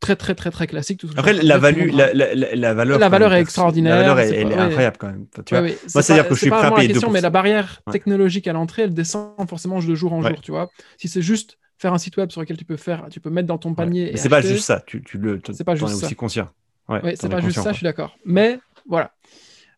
[0.00, 1.02] très très très très classique.
[1.16, 3.96] Après, la, value, la, la, la, valeur, la valeur est extraordinaire.
[3.96, 5.26] La valeur est, incroyable quand même.
[5.44, 8.48] Tu vois Moi, c'est-à-dire que je suis prêt à payer question, mais la barrière technologique
[8.48, 10.40] à l'entrée, elle descend forcément de jour en jour.
[10.40, 13.20] Tu vois Si c'est juste faire un site web sur lequel tu peux faire, tu
[13.20, 14.10] peux mettre dans ton panier.
[14.12, 14.82] Mais c'est pas juste ça.
[14.86, 16.48] Tu, tu le, c'est pas juste es aussi conscient.
[16.88, 17.72] Ouais, c'est pas juste ça.
[17.72, 18.16] Je suis d'accord.
[18.24, 19.12] Mais voilà.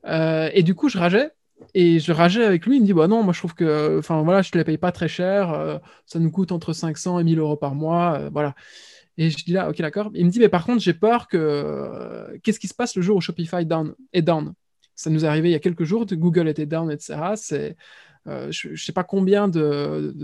[0.07, 1.31] Euh, et du coup, je rageais.
[1.75, 4.23] Et je rageais avec lui, il me dit bah non, moi je trouve que enfin
[4.23, 7.25] voilà, je te les paye pas très cher, euh, ça nous coûte entre 500 et
[7.25, 8.55] 1000 euros par mois, euh, voilà.
[9.19, 10.11] Et je dis là, ok, d'accord.
[10.15, 11.37] Il me dit, mais par contre, j'ai peur que.
[11.37, 14.55] Euh, qu'est-ce qui se passe le jour où Shopify down, est down?
[14.95, 17.33] Ça nous est arrivé il y a quelques jours, Google était down, etc.
[17.37, 17.77] C'est,
[18.27, 20.15] je ne sais pas combien de,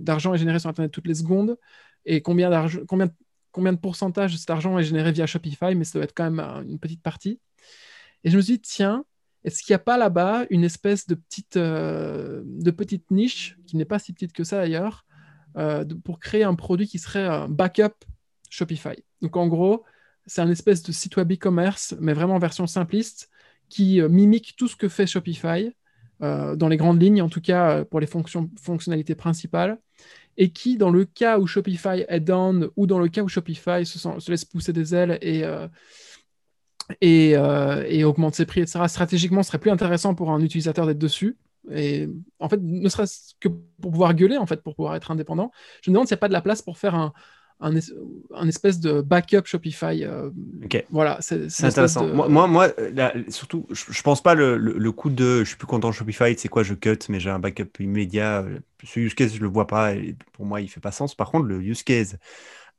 [0.00, 1.56] d'argent est généré sur Internet toutes les secondes
[2.04, 3.08] et combien, d'argent, combien,
[3.52, 6.30] combien de pourcentage de cet argent est généré via Shopify, mais ça doit être quand
[6.30, 7.40] même une petite partie.
[8.24, 9.04] Et je me suis dit, tiens,
[9.46, 13.86] est-ce qu'il n'y a pas là-bas une espèce de petite, de petite niche, qui n'est
[13.86, 15.06] pas si petite que ça d'ailleurs,
[16.04, 17.94] pour créer un produit qui serait un backup
[18.50, 19.02] Shopify?
[19.22, 19.84] Donc en gros,
[20.26, 23.30] c'est un espèce de site web e-commerce, mais vraiment en version simpliste,
[23.68, 25.72] qui euh, mimique tout ce que fait Shopify,
[26.22, 29.78] euh, dans les grandes lignes, en tout cas euh, pour les fonctionnalités principales,
[30.36, 33.86] et qui, dans le cas où Shopify est down, ou dans le cas où Shopify
[33.86, 35.44] se, laisse pousser des ailes et,
[37.00, 37.30] et,
[37.88, 41.36] et, augmente ses prix, etc., stratégiquement, ce serait plus intéressant pour un utilisateur d'être dessus.
[41.72, 42.08] Et
[42.38, 45.50] en fait, ne serait-ce que pour pouvoir gueuler, en fait, pour pouvoir être indépendant,
[45.82, 47.12] je me demande s'il n'y a pas de la place pour faire un,
[47.60, 47.92] un, es-
[48.34, 50.04] un espèce de backup Shopify.
[50.04, 50.30] euh,
[50.64, 50.84] Ok.
[50.90, 52.06] Voilà, c'est intéressant.
[52.06, 55.40] Moi, moi, moi, euh, là, surtout, je, je pense pas le, le, le coup de
[55.40, 58.42] je suis plus content de Shopify, c'est quoi, je cut, mais j'ai un backup immédiat.
[58.42, 61.14] euh, Ce use case, je le vois pas et pour moi, il fait pas sens.
[61.14, 62.18] Par contre, le use case,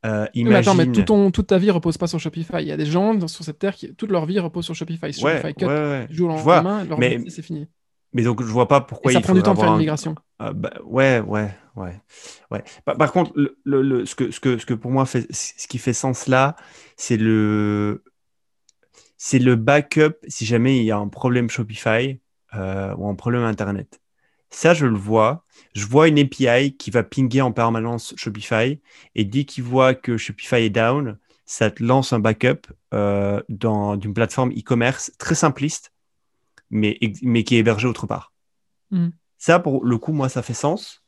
[0.06, 1.04] euh, Oui, mais attends, mais imagine.
[1.04, 2.58] tout ton- toute ta vie repose pas sur Shopify.
[2.60, 5.06] Il y a des gens sur cette terre qui toute leur vie repose sur Shopify.
[5.06, 6.08] Ouais, Shopify cut ouais, ouais.
[6.18, 7.68] lendemain, leur mais- c'est fini.
[8.14, 9.76] Mais donc, je vois pas pourquoi Et ça il prend du temps de faire une
[9.76, 10.16] un- migration.
[10.39, 12.00] Ah, bah, ouais, ouais, ouais,
[12.52, 12.64] ouais.
[12.86, 15.28] Par, par contre, le, le- le- ce, que, ce, que, ce que pour moi fait,
[15.32, 16.56] ce qui fait sens là,
[16.95, 18.04] c'est le,
[19.18, 22.20] c'est le backup si jamais il y a un problème Shopify
[22.56, 24.00] euh, ou un problème Internet.
[24.50, 25.43] Ça, je le vois.
[25.74, 28.80] Je vois une API qui va pinguer en permanence Shopify
[29.16, 34.14] et dès qu'il voit que Shopify est down, ça te lance un backup euh, d'une
[34.14, 35.93] plateforme e-commerce très simpliste,
[36.70, 38.34] mais, mais qui est hébergée autre part.
[38.91, 39.12] Mhm.
[39.38, 41.04] Ça, pour le coup, moi, ça fait sens.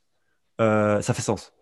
[0.62, 1.54] Euh, ça fait sens.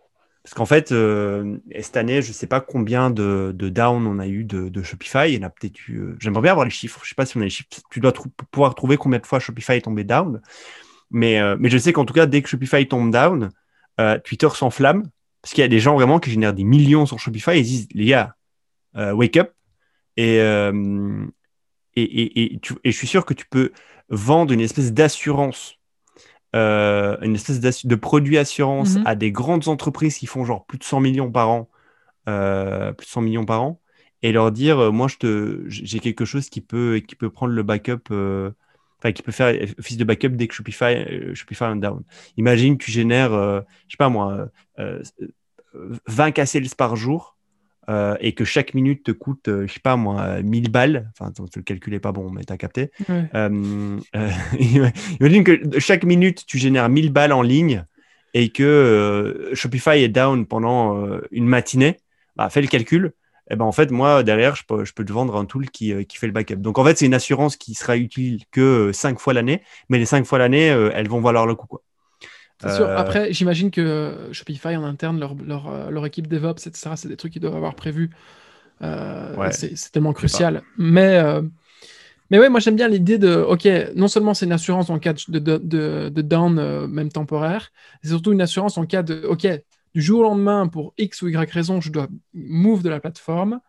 [0.43, 4.19] Parce qu'en fait, euh, cette année, je ne sais pas combien de, de down on
[4.19, 5.29] a eu de, de Shopify.
[5.29, 6.15] Il y en a peut-être eu.
[6.19, 6.99] J'aimerais bien avoir les chiffres.
[7.03, 7.69] Je ne sais pas si on a les chiffres.
[7.89, 10.41] Tu dois trou- pouvoir trouver combien de fois Shopify est tombé down.
[11.11, 13.49] Mais, euh, mais je sais qu'en tout cas, dès que Shopify tombe down,
[13.99, 15.03] euh, Twitter s'enflamme.
[15.41, 17.57] Parce qu'il y a des gens vraiment qui génèrent des millions sur Shopify.
[17.59, 18.35] Ils disent, les gars,
[18.97, 19.53] euh, wake up.
[20.17, 20.37] Et,
[21.95, 23.71] et, et, et, tu- et je suis sûr que tu peux
[24.09, 25.75] vendre une espèce d'assurance,
[26.53, 29.03] une espèce de produit assurance Mhm.
[29.05, 31.69] à des grandes entreprises qui font genre plus de 100 millions par an,
[32.25, 33.79] plus de 100 millions par an,
[34.23, 37.63] et leur dire, moi, je te, j'ai quelque chose qui peut, qui peut prendre le
[37.63, 38.49] backup, euh,
[38.99, 42.01] enfin, qui peut faire office de backup dès que Shopify, euh, Shopify est down.
[42.37, 45.01] Imagine, tu génères, euh, je sais pas moi, euh,
[45.75, 47.35] euh, 20 k sales par jour.
[47.89, 51.09] euh, et que chaque minute te coûte, euh, je sais pas moi, 1000 balles.
[51.17, 52.91] Enfin, le calcul est pas bon, mais t'as capté.
[53.07, 53.29] Ouais.
[53.33, 54.29] Euh, euh,
[55.21, 57.85] imagine que chaque minute, tu génères 1000 balles en ligne
[58.33, 61.95] et que euh, Shopify est down pendant euh, une matinée.
[62.35, 63.13] Bah, fais le calcul.
[63.49, 65.93] Et ben, en fait, moi, derrière, je peux, je peux te vendre un tool qui,
[65.93, 66.57] euh, qui fait le backup.
[66.57, 70.05] Donc, en fait, c'est une assurance qui sera utile que 5 fois l'année, mais les
[70.05, 71.67] 5 fois l'année, euh, elles vont valoir le coup.
[71.67, 71.81] Quoi.
[72.61, 72.85] C'est sûr.
[72.87, 77.07] Euh, Après, j'imagine que Shopify en interne, leur, leur, euh, leur équipe DevOps, etc., c'est
[77.07, 78.09] des trucs qu'ils doivent avoir prévus.
[78.81, 79.51] Euh, Ouais.
[79.51, 80.61] c'est tellement crucial.
[80.77, 81.41] Mais, euh,
[82.29, 85.13] mais ouais, moi j'aime bien l'idée de, ok, non seulement c'est une assurance en cas
[85.13, 87.71] de, de, de, de down, euh, même temporaire,
[88.03, 89.47] c'est surtout une assurance en cas de, ok,
[89.97, 93.61] du jour au lendemain, pour X ou Y raison, je dois move de la plateforme.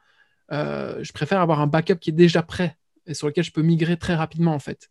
[0.53, 2.77] euh, je préfère avoir un backup qui est déjà prêt
[3.07, 4.91] et sur lequel je peux migrer très rapidement en fait.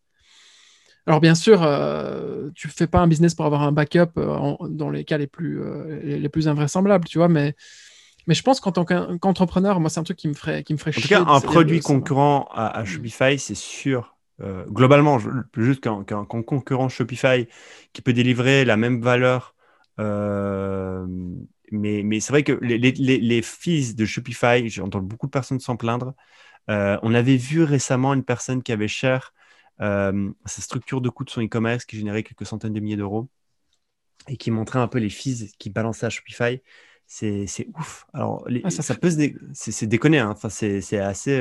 [1.06, 4.58] Alors bien sûr, euh, tu fais pas un business pour avoir un backup euh, en-
[4.68, 5.62] dans les cas les plus,
[6.04, 7.56] les, plus invraisemblables, tu vois, mais,
[8.28, 10.80] mais je pense qu'en tant qu'entrepreneur, moi c'est un truc qui me ferait, qui me
[10.80, 14.16] ferait En tout chier cas, un produit concurrent à, à Shopify, c'est sûr.
[14.42, 15.18] euh, globalement,
[15.56, 17.48] juste qu'un concurrent Shopify
[17.94, 19.56] qui peut délivrer la même valeur.
[20.00, 21.06] Euh,
[21.72, 25.78] mais mais c'est vrai que les, les, fees de Shopify, j'entends beaucoup de personnes s'en
[25.78, 26.14] plaindre.
[26.70, 29.34] Euh, on avait vu récemment une personne qui avait cher
[29.82, 33.30] euh, sa structure de coût de son e-commerce qui générait quelques centaines de milliers d'euros
[34.28, 36.62] et qui montrait un peu les fees qui balançaient à Shopify.
[37.06, 37.46] C'est
[37.78, 38.06] ouf.
[38.14, 40.20] Alors, les- Ah, ça peut se dé- c'est c'est déconner.
[40.20, 40.32] hein.
[40.32, 41.40] Enfin, c'est assez.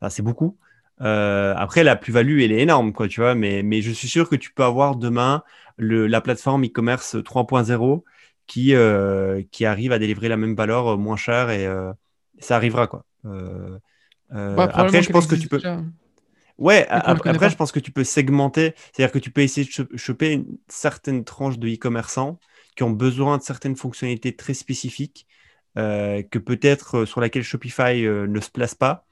[0.00, 0.58] enfin, c'est beaucoup.
[1.00, 3.34] Euh, après, la plus-value, elle est énorme, quoi, tu vois.
[3.34, 5.42] Mais, mais je suis sûr que tu peux avoir demain
[5.76, 8.04] le, la plateforme e-commerce 3.0
[8.46, 11.92] qui, euh, qui arrive à délivrer la même valeur euh, moins cher et euh,
[12.38, 13.04] ça arrivera, quoi.
[14.30, 15.58] Ouais, probablement après, je pense que tu peux.
[15.58, 15.80] déjà.
[16.58, 17.48] Ouais, après, pas.
[17.48, 20.58] je pense que tu peux segmenter, c'est-à-dire que tu peux essayer de cho- choper une
[20.68, 22.38] certaine tranche de e-commerçants
[22.76, 25.26] qui ont besoin de certaines fonctionnalités très spécifiques
[25.74, 29.06] que peut-être sur laquelle Shopify ne se place pas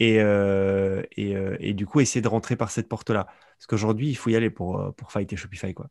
[0.00, 3.24] et, euh, et, euh, et du coup essayer de rentrer par cette porte-là.
[3.26, 5.74] Parce qu'aujourd'hui, il faut y aller pour, euh, pour fighter Shopify.
[5.74, 5.88] quoi.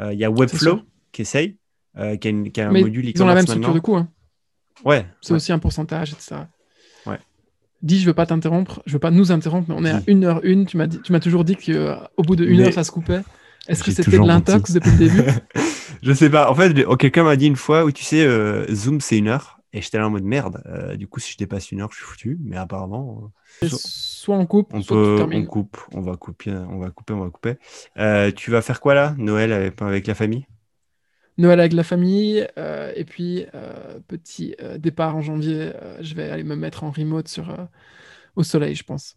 [0.00, 0.80] Euh, Il y a Webflow
[1.12, 1.58] qui essaye,
[2.20, 3.96] qui, a une- qui a un Mais module ils ont la même structure de coût.
[3.96, 4.08] hein.
[4.84, 5.36] Ouais, C'est ouais.
[5.36, 6.36] aussi un pourcentage, etc.
[7.06, 7.18] Ouais.
[7.82, 10.06] Dis, je veux pas t'interrompre, je veux pas nous interrompre, mais on est à Dis.
[10.12, 10.64] 1h01.
[10.64, 12.90] Tu m'as dit- tu m'as toujours dit qu'au bout de 1 Mais heure, ça se
[12.90, 13.20] coupait.
[13.68, 15.22] Est-ce que c'était de l'intox depuis le début?
[16.02, 16.50] Je sais pas.
[16.50, 18.26] En fait, quelqu'un m'a dit une fois, où tu sais,
[18.74, 19.60] Zoom, c'est une heure.
[19.76, 20.62] Et j'étais là en mode merde.
[20.66, 22.38] Euh, du coup, si je dépasse une heure, je suis foutu.
[22.44, 25.46] Mais apparemment, euh, so- Soit on coupe, on soit tu peut, on termines.
[25.46, 25.76] coupe.
[25.92, 27.56] On va couper, on va couper, on va couper.
[27.98, 30.46] Euh, tu vas faire quoi là Noël avec, avec la famille?
[31.36, 33.44] Noël avec la famille, et puis
[34.06, 35.72] petit départ en janvier.
[36.00, 37.52] je vais aller me mettre en remote sur,
[38.36, 39.16] au soleil, je pense.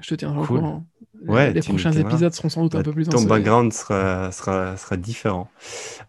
[0.00, 0.56] Je te tiendrai Cool.
[0.58, 0.86] au courant.
[1.20, 3.22] Les- Ouais, les tu nous prochains épisodes seront sans doute un Bah, peu plus Ton
[3.24, 5.50] background sera, sera, sera différent.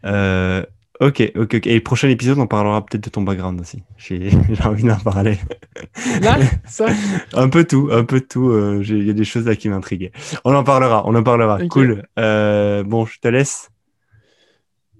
[0.05, 0.63] Euh,
[0.99, 1.67] ok, ok, ok.
[1.67, 3.83] Et le prochain épisode, on parlera peut-être de ton background aussi.
[3.97, 5.37] J'ai j'ai envie d'en parler.
[6.21, 6.87] Là, ça,
[7.33, 8.49] Un peu tout, un peu tout.
[8.49, 10.11] euh, Il y a des choses là qui m'intriguent.
[10.45, 11.59] On en parlera, on en parlera.
[11.67, 12.05] Cool.
[12.17, 13.69] Euh, bon, je te laisse.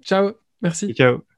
[0.02, 0.32] ciao,
[0.62, 0.94] merci.
[0.94, 1.29] Ciao.